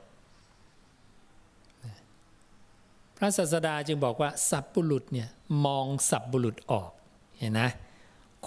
[3.17, 5.27] พระศาสดาจึงบอกว่า สัพบุรุษเนี่ย
[5.65, 6.91] มองสัพบุรุษออก
[7.37, 7.69] เห็นนะ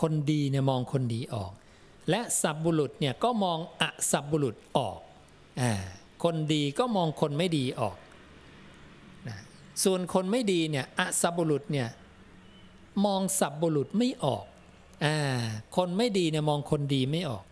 [0.01, 1.53] คนดีเนี่ยมองคนดีออก
[2.11, 4.99] และสัพบุรุษเนี่ยก็มองอสัพบุรุษออก
[5.61, 5.73] อ่า
[6.25, 7.97] คนดีก็มองคนไม่ดีออก
[9.85, 11.89] ส่วนคนไม่ดีเนี่ยอสัพบุรุษเนี่ย
[13.05, 14.45] มองสัพบุรุษไม่ออก
[15.05, 15.17] อ่า
[15.77, 17.45] คนไม่ดีเนี่ยมองคนดีไม่ออก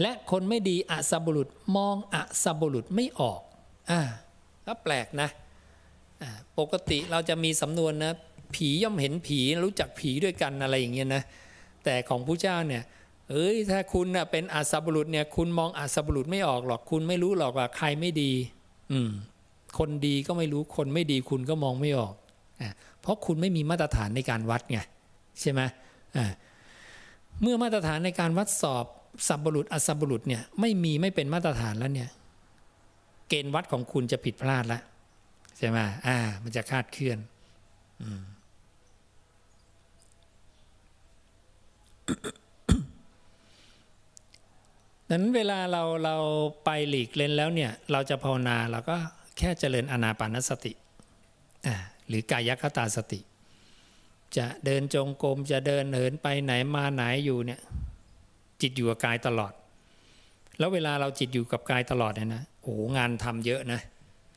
[0.00, 3.40] และคนไม่ดีอสัพบุรุษมองอสัพบุรุษไม่ออก
[3.90, 4.00] อ่า
[4.66, 5.28] ก็แปลกนะ
[6.22, 8.12] อ่าปกติเราจะมีสำนวนนะ
[8.54, 11.22] ผีย่อมเห็นผีรู้จักผีด้วยกันอะไรอย่างเงี้ยนะ
[11.84, 12.82] แต่ของผู้เจ้าเนี่ย
[13.30, 18.32] เอ้ยถ้าคุณนะเป็นอาสัพบุรุษเนี่ยคุณมองอาสัพบุรุษไม่ออกหรอกคุณไม่รู้หรอกว่าใครไม่ดี
[18.92, 19.10] อืม
[19.78, 22.14] คนดีก็ไม่รู้คนไม่ดีคุณก็มองไม่ออก
[22.60, 22.62] อ
[23.00, 24.78] เพราะคุณไม่มีมาตรฐานในการวัดไง
[25.40, 25.60] ใช่ไหม
[27.42, 28.86] เมื่อมาตรฐานในการวัดสอบ
[29.28, 32.10] สัพบุรุษอสัพบุรุษเนี่ยไม่มีไม่เป็นมาตรฐานแล้วเนี่ย
[33.28, 34.82] เกณฑ์วัดของคุณจะผิดพลาดแล้ว
[35.58, 37.18] ใช่ไหมอ่า มันจะคาดเคลื่อน
[38.02, 38.22] อืม
[45.08, 46.16] ดังนั้นเวลาเราเรา
[46.64, 48.96] ไปหลีกเล่นแล้วเนี่ย เราจะภาวนาเราก็
[49.38, 50.72] แค่เจริญอนาปานสติ
[52.08, 53.20] หรือกายคตาสติ
[54.36, 57.60] จะเดินจงกรมจะเดินเหินไปไหนมาไหนอยู่เนี่ย
[58.60, 59.52] จิตอยู่กับกายตลอด
[60.58, 63.80] แล้วเวลาเราจิตอยู่กับกายตลอดเนี่ยนะโอ้โหงานทำเยอะนะ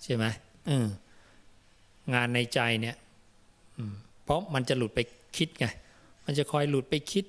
[0.03, 0.25] ใช่ไหม
[2.13, 2.95] งานในใจเนี่ย
[4.23, 4.99] เพราะมันจะหลุดไป
[5.37, 5.65] คิดไง
[6.25, 7.25] มันจะคอยหลุดไปคิด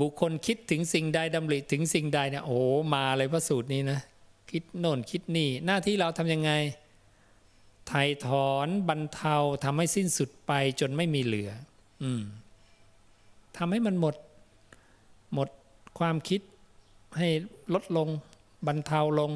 [0.00, 2.58] บุคคลคิดถึงสิ่งใดดำริถึงสิ่งใดเนี่ยโอ้
[2.94, 3.98] มาเลยพระสูตรนี้นะ
[4.50, 6.50] คิดโน่นคิดนี่ หน้าที่เราทำยังไง
[7.88, 11.50] ไถ่ถอนบรรเทาทำให้สิ้นสุดไปจนไม่มีเหลือ
[12.02, 12.22] อืม
[13.56, 14.16] ทำให้มันหมด
[15.34, 15.48] หมด
[15.98, 16.40] ความคิด
[17.18, 17.28] ให้
[17.74, 18.08] ลดลง
[18.66, 19.30] บรรเทาลง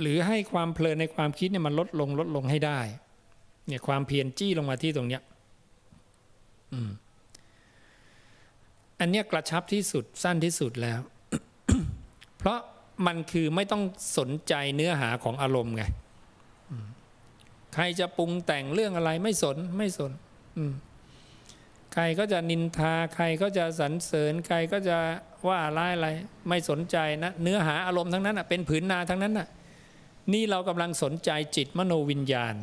[0.00, 2.80] หรือให้ความเพลินในความคิดเนี่ยมันลดลงลดลงให้ได้
[3.66, 5.22] เนี่ยความเพียรจี้ลงมาที่ตรงเนี้ย
[6.72, 6.90] อืม
[9.00, 11.00] อันเนี้ยกระชับที่สุดสั้นที่สุดแล้ว
[12.38, 12.58] เพราะ
[13.06, 13.82] มันคือไม่ต้อง
[14.18, 15.84] สนใจเนื้อหาของอารมณ์ไง
[17.74, 20.12] ใครจะปรุงแต่งเรื่องอะไรไม่สนไม่สน
[20.56, 20.72] อืม
[21.94, 24.96] ใครก็จะนินทาใครก็จะสรรเสริญใครก็จะ
[25.48, 26.08] ว่าร้ายอะไร
[26.48, 29.48] ไม่สนใจนะเนื้อหาอารมณ์ทั้งนั้นเป็นผืนนาทั้งนั้นน่ะ
[30.32, 32.54] นี่เรากำลังสนใจจิตมโนวิญญาณ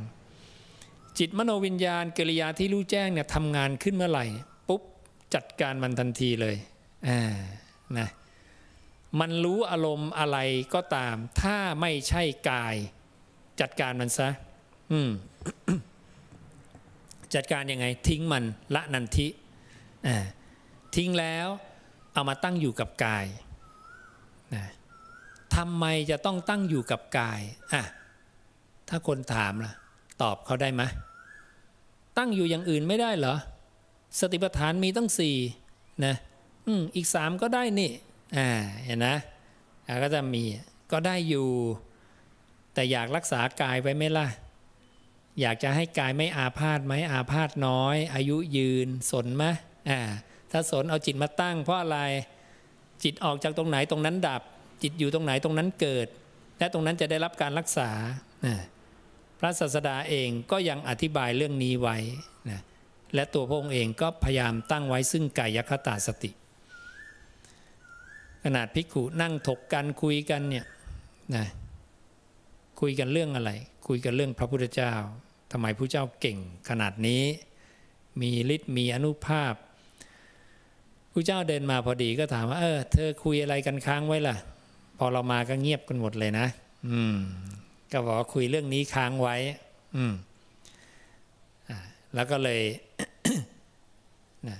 [1.19, 4.25] จิตมโนวิญญาณกิริยาที่รู้แจ้งเนี่ยทำงานขึ้นเมื่อไหร่
[4.67, 4.81] ปุ๊บ
[5.35, 6.55] จัดการมันทันทีเลย
[7.07, 7.21] อ่า
[7.97, 8.09] นะ
[9.19, 10.37] มันรู้อารมณ์อะไร
[10.73, 12.75] ก็ตาม ถ้าไม่ใช่กาย
[13.61, 14.29] จัดการมันซะ
[14.91, 15.11] อืม
[17.33, 18.43] จัดการยังไง ทิ้งมัน
[18.75, 19.27] ละนันทิ
[20.95, 21.47] ทิ้งแล้ว
[22.13, 23.25] เอามาตั้งอยู่กับกาย
[24.55, 24.65] นะ
[25.55, 27.41] ทำไมจะต้องตั้งอยู่กับกาย
[27.73, 27.81] อะ
[28.89, 29.73] ถ้าคนถามล่ะ
[30.21, 30.83] ตอบเขาได้ไหม
[32.17, 33.35] ตั้งอยู่อย่างอื่นไม่ได้เหรอ
[34.19, 35.35] สติปัฏฐานมีตั้งสี่
[36.05, 36.15] นะ
[36.67, 37.91] อืมอีกสามก็ได้นี่
[38.37, 38.47] อ่า
[38.85, 39.15] เห็นนะ
[40.03, 40.43] ก็จะมี
[40.91, 41.47] ก็ได้อยู่
[42.73, 44.27] แต่อยากรักษากายไว้ไหมล่ะ
[45.41, 49.43] อยากจะให้กายไม่อาพาธไหมอาพาธน้อย อายุยืนสนไหม
[49.89, 49.99] อ่า
[50.51, 51.99] ถ้าสนเอาจิตมาตั้ง เพราะอะไร
[53.03, 54.41] จิตออกจากตรงไหนตรงนั้นดับ
[54.83, 56.07] จิตอยู่ตรงไหนตรงนั้นเกิด
[56.59, 57.89] และตรงนั้นจะได้รับการรักษา
[59.39, 61.97] พระศาสดาเองก็ยังอธิบายเรื่องนี้ไว้
[62.49, 62.61] นะ
[63.15, 66.31] และตัวพระองค์เองก็พยายามตั้งไว้ซึ่งกายคตาสติ
[68.43, 70.65] ขนาดภิกขุนั่งถกกันคุยกันเนี่ย
[71.35, 71.45] นะ
[72.81, 73.51] คุยกันเรื่องอะไร
[73.87, 74.93] คุยกันเรื่องพระพุทธเจ้า
[75.51, 76.37] ทำไมพระเจ้าเก่ง
[76.69, 77.23] ขนาดนี้
[78.21, 79.53] มีฤทธิ์มีอนุภาพ
[81.13, 84.35] พระเจ้าเดินมาพอดีก็ถามว่า เออ เธอคุยอะไรกันค้างไว้ล่ะ
[84.97, 86.47] พอเรามาก็เงียบกันหมดเลยนะ
[86.89, 87.17] อืม
[87.91, 89.35] ก็บอกว่าคุยเรื่องนี้ค้างไว้
[89.95, 90.13] อืม
[92.15, 92.61] แล้วก็เลย
[94.47, 94.57] นะ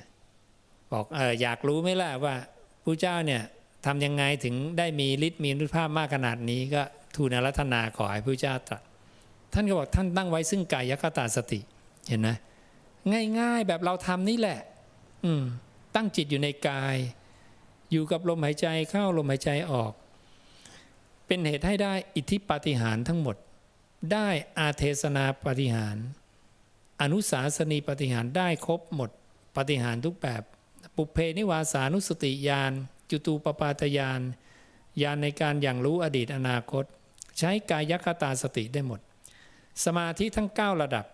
[0.92, 2.36] บอกเอออยากรู้ไหมล่ะว่า
[2.84, 3.42] พระเจ้าเนี่ย
[3.86, 6.84] ทำยังไงถึงได้มีฤทธิ์มีอนุภาพมากขนาดนี้ก็
[7.16, 8.82] ทูลอารัธนาขอให้พระเจ้าตรัส
[9.54, 11.60] ท่านก็บอกท่านตั้งไว้ซึ่งกายคตาสติ
[12.08, 12.30] เห็นไหม
[13.39, 14.60] ง่ายๆแบบเราทำนี่แหละ
[15.26, 15.43] อืม
[15.95, 16.97] ตั้งจิตอยู่ในกาย
[17.91, 19.93] อยู่กับลมหายใจเข้าลมหายใจออก
[21.26, 23.36] เป็นเหตุให้ได้อิทธิปาฏิหารทั้งหมด
[24.14, 24.28] ได้
[24.58, 25.97] อาเทศนาปาฏิหาร
[27.02, 29.10] อนุสาสนีปาฏิหารได้ครบหมด
[29.56, 30.43] ปาฏิหารทุกแบบ
[30.95, 32.72] ปุเพนิวาสานุสติญาณ
[33.10, 34.22] จุตูปปาตญาณ
[35.02, 36.84] ญาณในการอย่างรู้อดีตอนาคต
[37.38, 38.99] ใช้กายคตาสติได้หมด
[39.86, 41.06] สมาธิทั้ง 9 ระดับ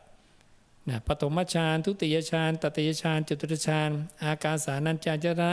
[0.90, 3.90] นะปฐมฌานทุติยฌานตติยฌานจตุตฌาน
[4.24, 5.52] อากาสานัญจายนะ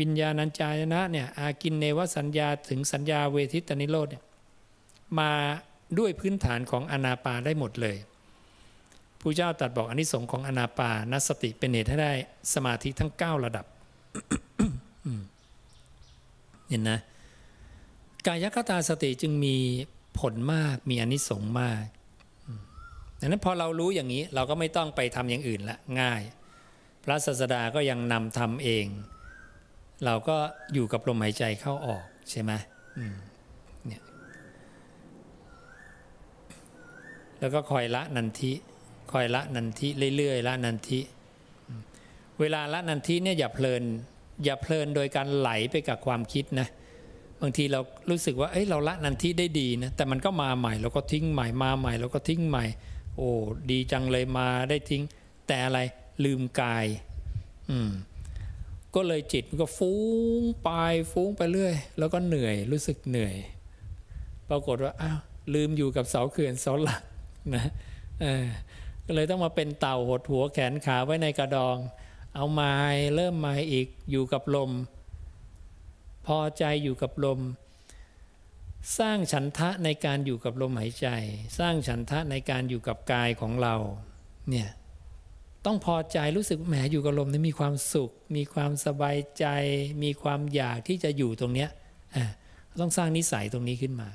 [0.00, 4.22] วิญญาณัญจายนะเนี่ยอากินเนวสัญญาถึงสัญญาเวทิตนิโรธเนี่ย
[5.18, 5.32] มา
[5.98, 7.96] ด้วยพื้นฐานของอนาปาได้หมดเลย
[9.20, 12.12] ผู้เจ้าตรัสบอกอนนิสงส์ของอนาปานสติเป็นเหตุให้ได้
[12.54, 13.66] สมาธิทั้ง 9 ระดับ
[16.68, 16.98] เห็นนะ
[18.26, 19.56] กายคตาสติจึงมี
[20.18, 21.82] ผลมากมีอนนิสงส์มาก
[23.24, 26.22] ดังนั้นพอเรารู้อย่างนี้เราก็ไม่ต้องไปทำอย่างอื่นละง่าย
[27.04, 28.86] พระศาสดาก็ยังนำทำเอง
[30.04, 30.36] เราก็
[30.74, 32.52] อยู่กับลมหายใจเข้าออกใช่ไหม
[33.86, 34.02] เนี่ย
[37.38, 38.52] แล้วก็คอยละนันทิ
[39.12, 41.00] คอยละนันทิเรื่อยๆละนันทิ
[42.40, 43.82] เวลาละนันทิเนี่ยอย่าเพลิน
[44.44, 46.68] อย่าเพลินโดยการไหลไปกับความคิดนะ
[47.40, 52.64] บางทีเรารู้สึกว่าเอ้ยเราละนันทิได้ดีนะแต่มันก็มาใหม่เราก็ทิ้งใหม่มาใหม่เราก็ทิ้งใหม่
[53.16, 53.30] โอ้
[53.70, 55.02] ดีจังเลยมาได้ทิ้ง
[55.46, 55.80] แต่อะไร
[56.24, 56.86] ลืมกาย
[57.70, 57.90] อืม
[58.94, 60.00] ก็เลยจิตมันก็ฟุ้
[60.40, 60.70] งไป
[61.12, 63.34] ฟุ้งไปเรื่อย แล้วก็เหนื่อยรู้สึกเหนื่อย
[64.48, 65.18] ปรากฏว่าอ้าว
[65.54, 67.02] ลืมอยู่กับเสาเขื่อนเสาหลัก
[67.54, 67.64] นะ
[68.22, 68.46] เออ
[69.06, 71.76] ก็เลยต้องมาเป็นเต่าหดหัวแขนขาไว้ในกระดอง
[72.34, 72.76] เอาไม้
[73.14, 74.70] เริ่มไม้อีกอยู่กับลม
[76.26, 77.40] พอใจอยู่กับลม
[78.98, 81.08] สร้างฉันทะในการอยู่กับลมหายใจ
[81.58, 83.74] สร้างฉันทะในการอยู่กับกายของเรา
[84.50, 84.68] เนี่ย
[85.66, 89.46] ต้องพอใจรู้สึกแหมอยู่กับลมนี่มีความสุข มีความสบายใจ
[90.04, 91.70] มีความอยากที่จะอยู่ตรงเนี้ย
[92.80, 94.08] ต้องสร้างนิสัยตรงนี้ขึ้นมา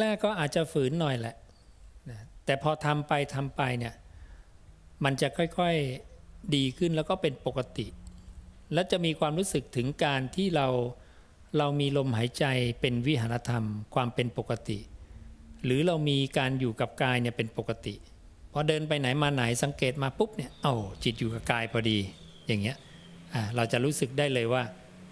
[0.00, 1.36] แรกๆก็อาจจะฝืนหน่อยแหละ
[2.10, 3.94] นะแต่พอทำไปทำไปเนี่ย
[5.04, 6.05] มันจะค่อยๆ
[6.54, 7.86] ดีขึ้นแล้วก็เป็นปกติ
[8.72, 10.68] และจะมีความรู้สึกถึงการที่เรา
[11.58, 12.44] เรามีลมหายใจ
[12.80, 14.78] เป็นวิหารธรรม ความเป็นปกติ
[15.64, 17.94] หรือเรามีการอยู่กับกายเนี่ยเป็นปกติ
[18.52, 21.98] พอเดินไปไหนมาไหนสังเกตมาปุ๊บเนี่ยเอา้าจิตอยู่กับกายพอดี
[22.46, 22.76] อย่างเงี้ย
[23.56, 24.62] เราจะรู้สึกได้เลยว่า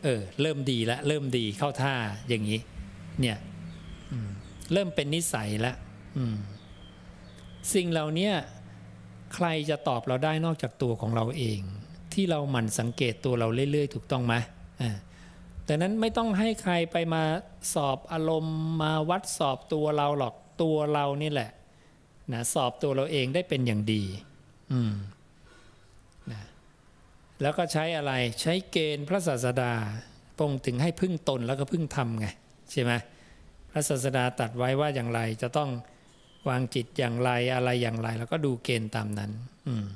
[0.03, 1.95] เออเริ่มดีแล้วเริ่มดีเข้าท่า
[2.29, 2.61] อย่างนี้
[3.21, 3.37] เนี่ย
[4.73, 5.77] เริ่มเป็นนิสัยแล้ว
[7.75, 8.31] สิ่งเหล่านี้
[9.35, 11.61] ใครจะตอบเราได้นอกจากตัวของเราเอง
[12.13, 14.35] ที่เราหมั่นสังเกตตัวเราเรื่อยๆ ถูกต้องไหม
[15.65, 17.23] แต่นั้นไม่ต้องให้ใครไปมา
[17.75, 21.51] สอบอารมณ์มาวัดสอบตัวเราหรอกตัวเรานี่แหละ
[22.33, 24.03] นะสอบตัวเราเองได้เป็นอย่างดี
[24.73, 24.95] อืม
[26.31, 26.43] นะ
[27.43, 29.73] แล้วก็ใช้อะไรใช้เกณฑ์พระศาสดา
[30.39, 32.27] ปงถึงให้พึ่งตนแล้วก็พึ่งทำไง
[32.71, 32.93] ใช่ไหม
[33.71, 35.71] พระศาสดาตัดไว้ว่าอย่างไรจะต้อง
[36.49, 39.31] วางจิตอย่างไรอะไรอย่างไร แล้วก็ดูเกณฑ์ตามนั้น
[39.69, 39.87] อืม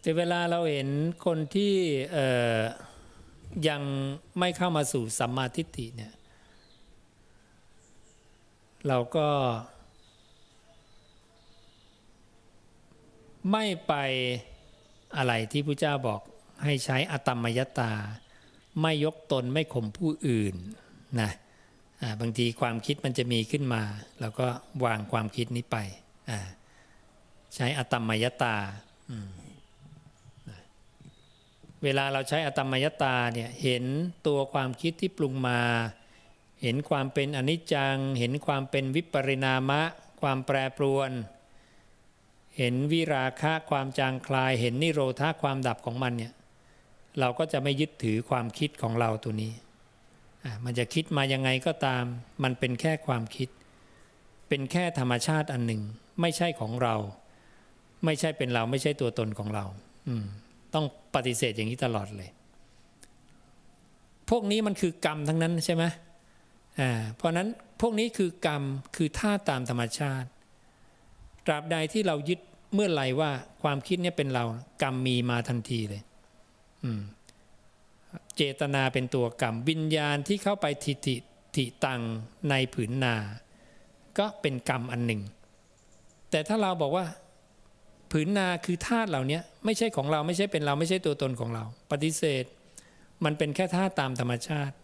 [0.00, 0.88] แต่เวลาเราเห็น
[1.26, 1.74] คนที่
[3.68, 3.82] ยัง
[4.38, 6.12] ไม่เข้ามาสู่สัมมาทิฏฐิเนี่ย
[8.88, 9.28] เราก็
[13.50, 13.94] ไม่ไป
[15.16, 16.20] อะไรที่พระเจ้าบอก
[16.64, 17.92] ให้ใช้อตมมยตา
[18.80, 20.54] ไม่ยกตนไม่ข่มผู้อื่น
[21.20, 21.30] นะ
[22.20, 23.82] บางทีความคิดมันจะมีขึ้นมา
[24.20, 24.48] เราก็
[24.84, 25.76] วางความคิดนี้ไป
[27.54, 28.56] ใช้อตมมยตา
[31.82, 33.84] เวลาเราใช้อตมมยตาเนี่ยเห็น
[34.26, 35.60] ตัวความคิดที่ปรุงมา
[36.62, 39.82] เห็นความเป็นอนิจจัง เห็นความเป็นวิปริณามะ
[40.20, 41.10] ความแปรปรวน
[42.58, 46.32] เห็นวิราคะความจางคลาย เห็นนิโรธาความดับของมันเนี่ย
[47.20, 49.52] เราก็จะไม่ยึดถือความคิดของเราตัวนี้
[50.64, 52.04] มันจะคิดมายังไงก็ตาม
[52.42, 53.48] มันเป็นแค่ความคิด
[54.48, 55.82] เป็นแค่ธรรมชาติอันหนึ่ง
[56.20, 56.94] ไม่ใช่ของเรา
[58.04, 59.64] ไม่ใช่เป็นเราไม่ใช่ตัวตนของเรา
[60.74, 62.30] ต้องปฏิเสธอย่างนี้ตลอดเลย
[64.30, 65.84] พวกนี้มันคือกรรมทั้งนั้นใช่ไหม
[67.16, 67.48] เพราะนั้น
[67.80, 68.62] พวกนี้คือกรรม
[68.96, 70.28] คือท่าตามธรรมชาติ
[71.46, 72.40] ตราบใดที่เรายึด
[72.74, 73.30] เมื่อไหร่ว่า
[73.62, 74.44] ความคิดนี้เป็นเรา
[74.82, 76.02] กรรมมีมาทันทีเลย
[78.36, 80.98] เจตนาเป็นตัวกรรมวิญญาณที่เข้าไปทิฏ
[81.56, 82.00] ฐิตัง
[82.50, 83.14] ในผืนนา
[84.18, 85.22] ก็เป็นกรรมอันหนึ่ง
[86.30, 87.06] แต่ถ้าเราบอกว่า
[88.10, 92.44] ผืนนาคือธาตุเหล่านี้ไม่ใช่ของเราไม่ใช่เป็นเราไม่ใช่ตัวตนของเรา ปฏิเสธ
[93.24, 94.74] มันเป็นแค่ธาตุตามธรรมชาติ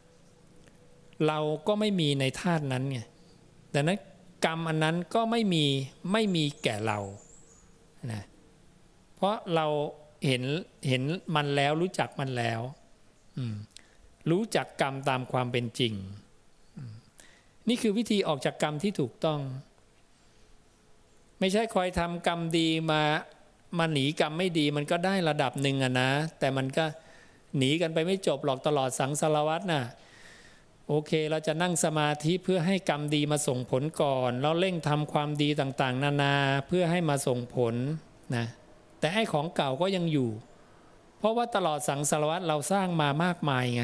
[1.26, 3.00] เราก็ไม่มีในธาตุนั้นไง
[3.74, 3.98] ดังนั้น
[4.44, 5.64] กรรมอันนั้นก็ไม่มี
[6.12, 6.98] ไม่มีแก่เรา
[8.12, 8.22] นะ
[9.14, 9.66] เพราะเรา
[10.26, 10.42] เห็น
[10.88, 11.02] เห็น
[11.34, 12.60] มันแล้วรู้จักมันแล้ว
[14.30, 15.94] รู้จักกรรมตามความเป็นจริง
[17.68, 19.40] นี่คือวิธีออกจากกรรมที่ถูกต้อง
[21.40, 23.02] ไม่ใช่คอยทำกรรมดีมา
[23.78, 26.84] มาหนีกรรมไม่ดีมันก็ได้ระดับหนึ่งอะนะ แต่มันก็
[27.56, 29.82] หนีกันไปไม่จบหรอกตลอดสังสารวัตรน่ะ
[30.94, 36.34] โอเค เราจะนั่งสมาธิเพื่อให้กรรมดีมาส่งผลก่อน แล้วเร่งทำความดีต่างๆ นานา
[36.66, 37.74] เพื่อให้มาส่งผล
[38.36, 38.46] นะ
[39.00, 40.30] แต่ไอ้ของเก่าก็ยังอยู่
[41.18, 43.82] เพราะว่าตลอดสังสารวัตรเราสร้างมามากมายไง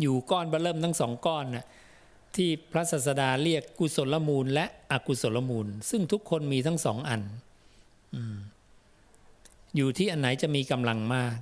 [0.00, 1.64] อยู่ก้อนเบเริ่มทั้งสองก้อนนะ่ะ
[2.36, 7.22] ที่พระศาสดาเรียกกุศลมูล และอกุศลมูล ซึ่งทุกคนมีทั้งสองอัน
[8.14, 8.16] อ
[9.76, 11.36] อยู่ที่อันไหนจะมีกำลังมาก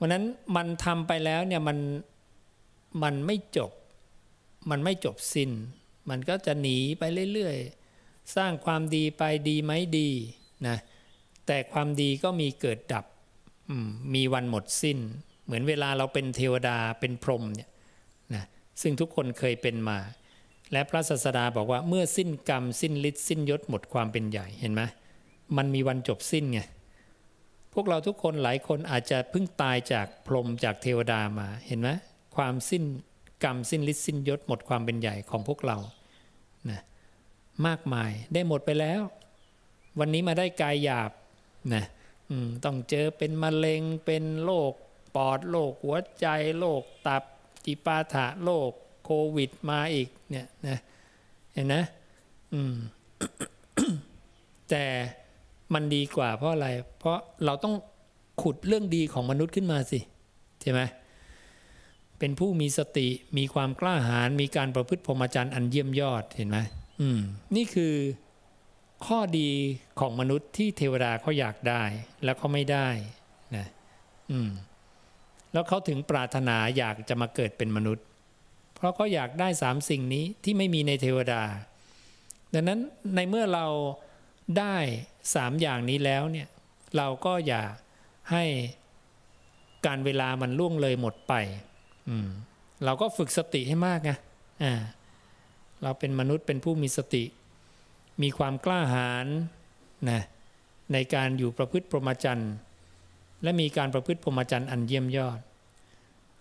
[0.00, 0.24] วันนั้น
[0.56, 1.78] มันทำไปแล้วเนี่ยมัน
[3.02, 3.72] มันไม่จบ
[4.70, 5.50] มันไม่จบสิน้น
[6.10, 10.08] มันก็จะหนีไปเรื่อยๆ สร้างความดีไปดีไหมดี
[10.66, 10.76] นะ
[11.46, 13.04] แต่ความดีก็มีเกิดดับ
[14.14, 14.98] มีวันหมดสิน้น
[15.44, 17.70] เหมือนเวลาเราเป็นเทวดาเป็นพรหมเนี่ย
[18.34, 18.44] นะ
[18.80, 19.98] ซึ่งทุกคนเคยเป็นมา
[20.72, 24.82] และพระศาสดาบอกว่าเมื่อสิ้นกรรม สิ้นฤทธิ์สิ้นยศหมดความเป็นใหญ่เห็นไหม
[25.56, 26.60] มันมีวันจบสิ้นไง
[27.74, 31.88] พวกเราทุกคนหลายคนอาจจะเพิ่งตายจากพรหมจากเทวดามาเห็นไหม
[32.36, 32.84] ความสิ้น
[33.44, 35.78] กรรมสิ้นฤทธิ์สิ้นยศหมดความเป็นใหญ่ของพวกเรา
[36.70, 36.80] นะ
[37.66, 39.00] มากมายได้หมดไปแล้ว
[39.98, 41.10] วันนี้มาได้กายหยาบ
[41.74, 41.84] นะ
[42.64, 44.72] ต้องเจอเป็นมะเร็งเป็นโรค
[45.14, 46.26] ปอดโรคหัวใจ
[46.58, 47.22] โรคตับ
[47.64, 48.70] จิปาถะโรค
[49.04, 50.78] โควิดมาอีกเนี่ยนะ
[51.52, 51.82] เห็นนะ
[52.52, 52.74] อืม
[54.70, 54.84] แต่
[55.74, 56.68] มันดีกว่าเพราะอะไร
[56.98, 57.74] เพราะเราต้อง
[58.42, 60.00] ขุดเรื่องดีของมนุษย์ขึ้นมาสิ
[60.60, 60.80] ใช่ไหม
[62.18, 63.08] เป็นผู้มีสติ
[63.38, 66.58] มีความกล้าหาญมีการประพฤติพรหมจรรย์อันเยี่ยมยอดเห็นไหม
[67.00, 67.20] อืม
[67.56, 67.94] นี่คือ
[69.06, 69.50] ข้อดี
[70.00, 71.82] ของมนุษย์ที่เทวดาเขาอยากได้
[72.24, 72.88] แล้วเขาไม่ได้
[73.56, 73.66] นะ
[74.30, 74.50] อืม
[75.52, 78.04] แล้วเขาถึงปรารถนาอยากจะมาเกิดเป็นมนุษย์
[78.74, 81.42] เพราะเขาอยากได้สามสิ่งนี้ที่ไม่มีในเทวดา
[82.54, 82.80] ดังนั้น
[83.14, 83.66] ในเมื่อเรา
[84.58, 84.76] ได้
[85.34, 86.48] สามอย่างนี้แล้วเนี่ย
[86.96, 87.62] เราก็อย่า
[88.32, 88.44] ให้
[89.86, 91.34] การเวลามันล่วงเลยหมดไป
[92.84, 94.10] เราก็ฝึกสติให้มากไง
[95.82, 97.24] เราเป็นมนุษย์เป็นผู้มีสติ
[98.22, 99.26] มีความกล้าหาญ
[100.10, 100.22] นะ
[100.92, 102.52] ในการอยู่ประพฤติพรหมจรรย์
[103.42, 105.40] และมีการประพฤติพรหมจรรย์อันเยี่ยมยอด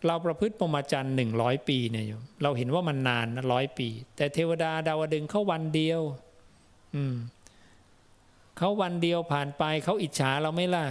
[0.05, 2.05] เราประพฤติพรหมจรรย์หนึ่งร้อยปีเนี่ย
[2.43, 6.01] เราเห็นว่ามันนานนะร้อยปี แต่เทวดาดาวดึงเข้าวันเดียว
[6.95, 7.15] อืม
[8.59, 10.85] เขาวันเดียวผ่านไปเขาอิจฉาเราไม่ล่ะ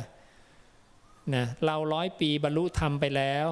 [1.35, 3.47] นะเราร้อยปีบรรลุธรรมไปแล้ว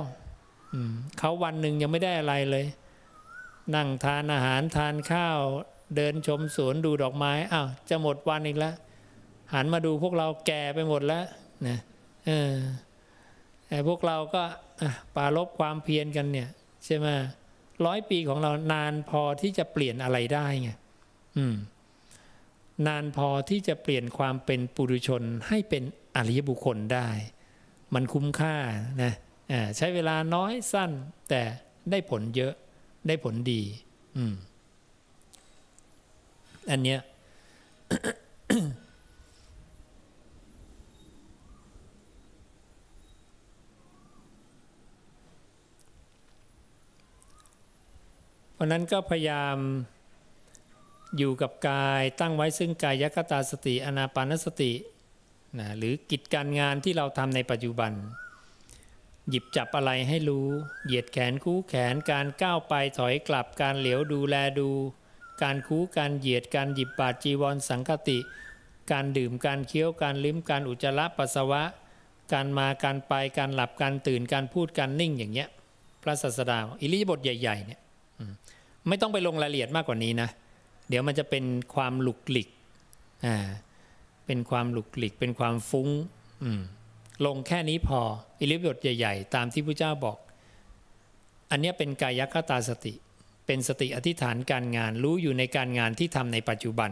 [1.18, 2.66] เขาวันหนึ่งยังไม่ได้อะไรเลย
[3.74, 5.38] นั่งทานอาหารทานข้าว
[5.96, 8.74] เดินชมสวนดูดอกไม้อ้าวจะหมดวันอีกแล้ว
[9.52, 11.24] หันมาดูพวกเราแก่ไปหมดแล้ว
[11.66, 11.78] นะ
[12.26, 12.54] เออ
[13.68, 14.42] แต่พวกเราก็
[15.16, 16.48] ปาลบความเพียรกันเนี่ย
[16.84, 17.06] ใช่ไหม
[17.86, 20.70] ร้อยปีของเรานานพอที่จะเปลี่ยนอะไรได้ไง
[21.36, 21.54] อืม
[22.86, 25.82] นานพอที่จะเปลี่ยนความเป็นปุถุชนให้เป็น
[26.16, 27.08] อริยบุคคลได้
[27.94, 28.56] มันคุ้มค่า
[29.02, 29.12] นะ
[29.76, 30.90] ใช้เวลาน้อยสั้น
[31.28, 31.42] แต่
[31.90, 32.54] ได้ผลเยอะ
[33.06, 33.62] ได้ผลดี
[34.16, 34.34] อืม
[36.70, 37.00] อันเนี้ย
[48.52, 49.56] เพราะนั้นก็พยายาม
[51.16, 54.72] อยู่กับกายตั้งไว้ซึ่งกายคตาสติอนาปานสติ
[55.58, 57.92] นะหรือกิจการงานที่เราทำในปัจจุบัน
[59.30, 60.48] หยิบจับอะไรให้รู้
[60.84, 64.70] เหยียดแขนคู่แขนการก้าวไปถอยกลับการเหลียวดูแลดู
[65.42, 68.18] การคู่การเหยียดการหยิบบาดจีวรสังคติ
[68.92, 71.62] การดื่มการเคี้ยวการลิ้มการอุจจาระปัสสาวะ
[72.32, 75.48] การมาการไปการหลับการตื่นการพูดการนิ่งอย่างเงี้ย
[76.02, 77.80] พระศาสดาอิริยบถใหญ่ๆเนี่ย
[78.88, 80.28] ไม่ต้องไปลงรายละเอียดมากกว่านี้นะ
[80.88, 82.48] เดี๋ยวมันจะเป็นความหลุกหลิก
[83.26, 83.36] อ่า
[84.26, 85.88] เป็นความหลุกหลิก เป็นความฟุง้ง
[86.42, 86.60] อืม
[87.26, 88.00] ลงแค่นี้พอ
[88.38, 90.16] อิริบทใหญ่ ๆ ตามที่พระเจ้าบอก
[91.50, 92.94] อันนี้เป็นกายคตาสติ
[93.46, 96.90] เป็นสติอธิษฐานการงานรู้อยู่ในการงานที่ทำในปัจจุบัน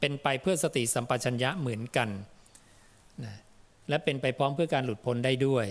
[0.00, 2.08] เป็นไปเพื่อสติสัมปชัญญะเหมือนกัน
[3.24, 3.34] นะ
[3.88, 5.66] และเป็นไปพร้อมเพื่อการหลุดพ้นได้ด้วย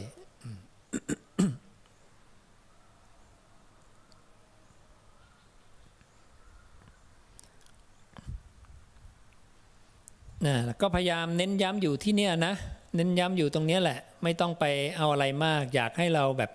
[10.46, 12.54] นะก็พยายามเน้นย้ำอยู่ที่เนี่ยนะ
[12.96, 14.66] เน้นย้ำอยู่ตรงนี้แหละ ไม่ต้องไป
[14.98, 16.52] เอาอะไรมาก อยากให้เราแบบ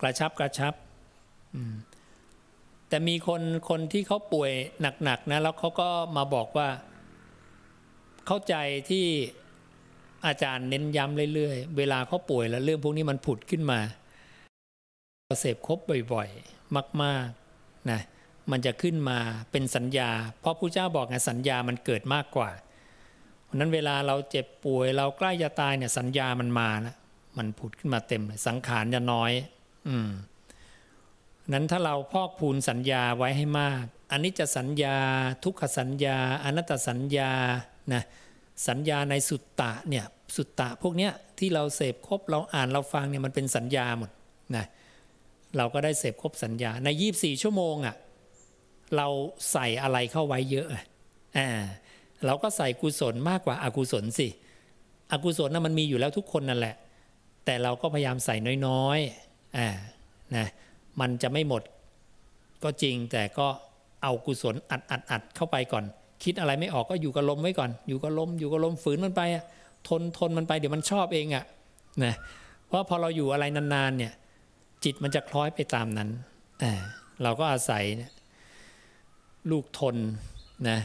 [0.00, 0.74] กระชับกระชับ
[2.88, 4.52] แต่มีคนคนที่เขาป่วย
[5.04, 6.68] หนักๆนะแล้วเขาก็มาบอกว่า
[8.26, 8.54] เข้าใจ
[8.90, 9.04] ที่
[10.26, 13.80] อาจารย์เน้นย้ำเรื่อยๆ เวลาเขาป่วยแล้วเรื่องพวกนี้มันผุดขึ้นมา
[15.40, 15.78] เสพครบ
[16.12, 18.00] บ่อยๆ มากๆนะ
[18.50, 19.18] มันจะขึ้นมา
[19.50, 20.10] เป็นสัญญา
[20.40, 22.50] เพราะพระเจ้าบอกไงสัญญามันเกิดมากกว่า
[23.46, 26.96] เพราะนั้นเวลาเราเจ็บป่วย เราใกล้จะตายเนี่ยสัญญามันมาแล้ว
[27.38, 29.32] มันผุดขึ้นมาเต็มเลยสังขารจะน้อย
[29.88, 30.10] อืม
[31.52, 34.96] นั้นถ้าเราพอกพูนสัญญาไว้ให้มากอันนี้จะสัญญา
[35.44, 37.30] ทุกขสัญญา อนัตตสัญญา
[37.92, 38.02] นะ
[38.68, 40.04] สัญญาในสุตตะเนี่ย
[40.36, 44.10] สุตตะพวกเนี้ยที่เราเสพครบเราอ่านเราฟังเนี่ยมันเป็นสัญญาหมด
[44.56, 44.66] นะ
[45.56, 47.96] เราก็ได้เสพครบสัญญาในยีบสี่ชั่วโมงอะ่ะ
[48.96, 49.08] เรา
[49.52, 50.68] ใส่อะไรเข้าไว้เยอะ
[51.38, 51.48] อ่า
[52.24, 54.28] เราก็ใส่กุศลมากกว่าอากุศลสิ
[55.12, 56.74] อกุศลน่ะมันมีอยู่แล้วทุกคนนั่นแหละ
[57.44, 58.36] แต่เราก็พยายามใส่
[58.66, 59.68] น้อยๆอ่า
[60.36, 60.46] นะ
[61.00, 61.62] มันจะไม่หมด
[62.62, 63.46] ก็จริงแต่ก็
[64.02, 65.84] เอากุศลอัดอัดอัดเข้าไปก่อน
[66.24, 69.22] คิดอะไรไม่ออกก็อยู่กับลมไว้ก่อน อยู่กับลมอยู่กับลมฝืนมันไป
[69.88, 71.44] ทนทนมันไปเดี๋ยวมันชอบเองอะ
[72.04, 72.14] นะ
[72.66, 74.12] เพราะพอเราอยู่อะไรนานๆเนี่ย
[74.84, 76.08] จิตมันจะคล้อยไปตามนั้น
[77.22, 77.84] เราก็อาศัย
[79.50, 79.96] ลูกทน
[80.68, 80.78] นะ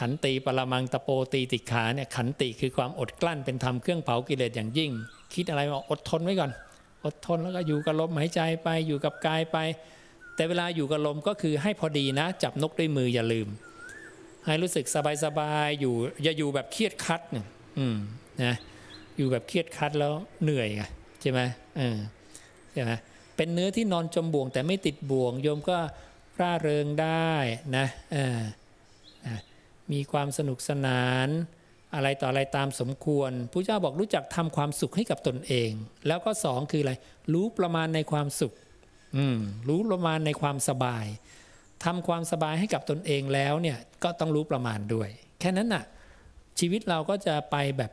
[0.00, 4.90] ขันติปรมังตะโปตีติขาเนี่ยขันติคือความอดกลั้นเป็นธรรมเครื่องเผากิเลสอย่างยิ่ง
[5.34, 6.50] คิดอะไรว่าอดทนไว้ก่อน
[7.04, 9.58] อดทนแล้วก็อยู่กับลมหายใจไปอยู่กับกายไป
[10.34, 13.48] แต่เวลาอยู่กับลมก็คือให้พอดีนะ จับนกด้วยมืออย่าลืม
[14.44, 14.86] ให้รู้สึก
[15.24, 17.46] สบายๆอยู่อย่าอยู่แบบเครียดคัดเนี่ย
[17.78, 17.96] อืม
[18.44, 18.54] นะ
[19.16, 20.82] อยู่แบบเครียดคัดแล้วเหนื่อยไง
[21.20, 21.40] ใช่ไหม
[21.78, 21.98] เออ
[22.72, 22.92] ใช่ไหม
[23.36, 25.78] เป็นเนื้อที่นอนจมบ่วงแต่ไม่ติดบ่วงโยมก็
[26.40, 27.32] ร่าเริงได้
[27.76, 28.40] นะเออ
[29.92, 31.28] มีความสนุกสนาน
[31.94, 35.70] อะไรต่ออะไรตามสมควรพระเจ้าบอกรู้จักทำความสุขให้กับตนเอง
[36.06, 36.92] แล้วก็สองคืออะไร
[37.32, 38.52] รู้ประมาณในความสุข
[39.16, 41.06] อืมรู้ประมาณในความสบาย
[41.84, 45.08] ทำความสบายให้กับตนเองแล้วเนี่ยก็ต้องรู้ประมาณด้วย
[45.40, 45.84] แค่นั้นน่ะ
[46.58, 47.92] ชีวิตเราก็จะไปแบบ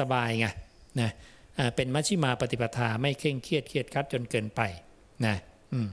[0.00, 0.46] สบายๆไง
[1.00, 1.10] นะ
[1.76, 4.60] เป็นมัชชิมาปฏิปทาไม่เคร่งเครียดเครียดคัดจนเกินไป
[5.26, 5.36] นะ
[5.72, 5.90] อืม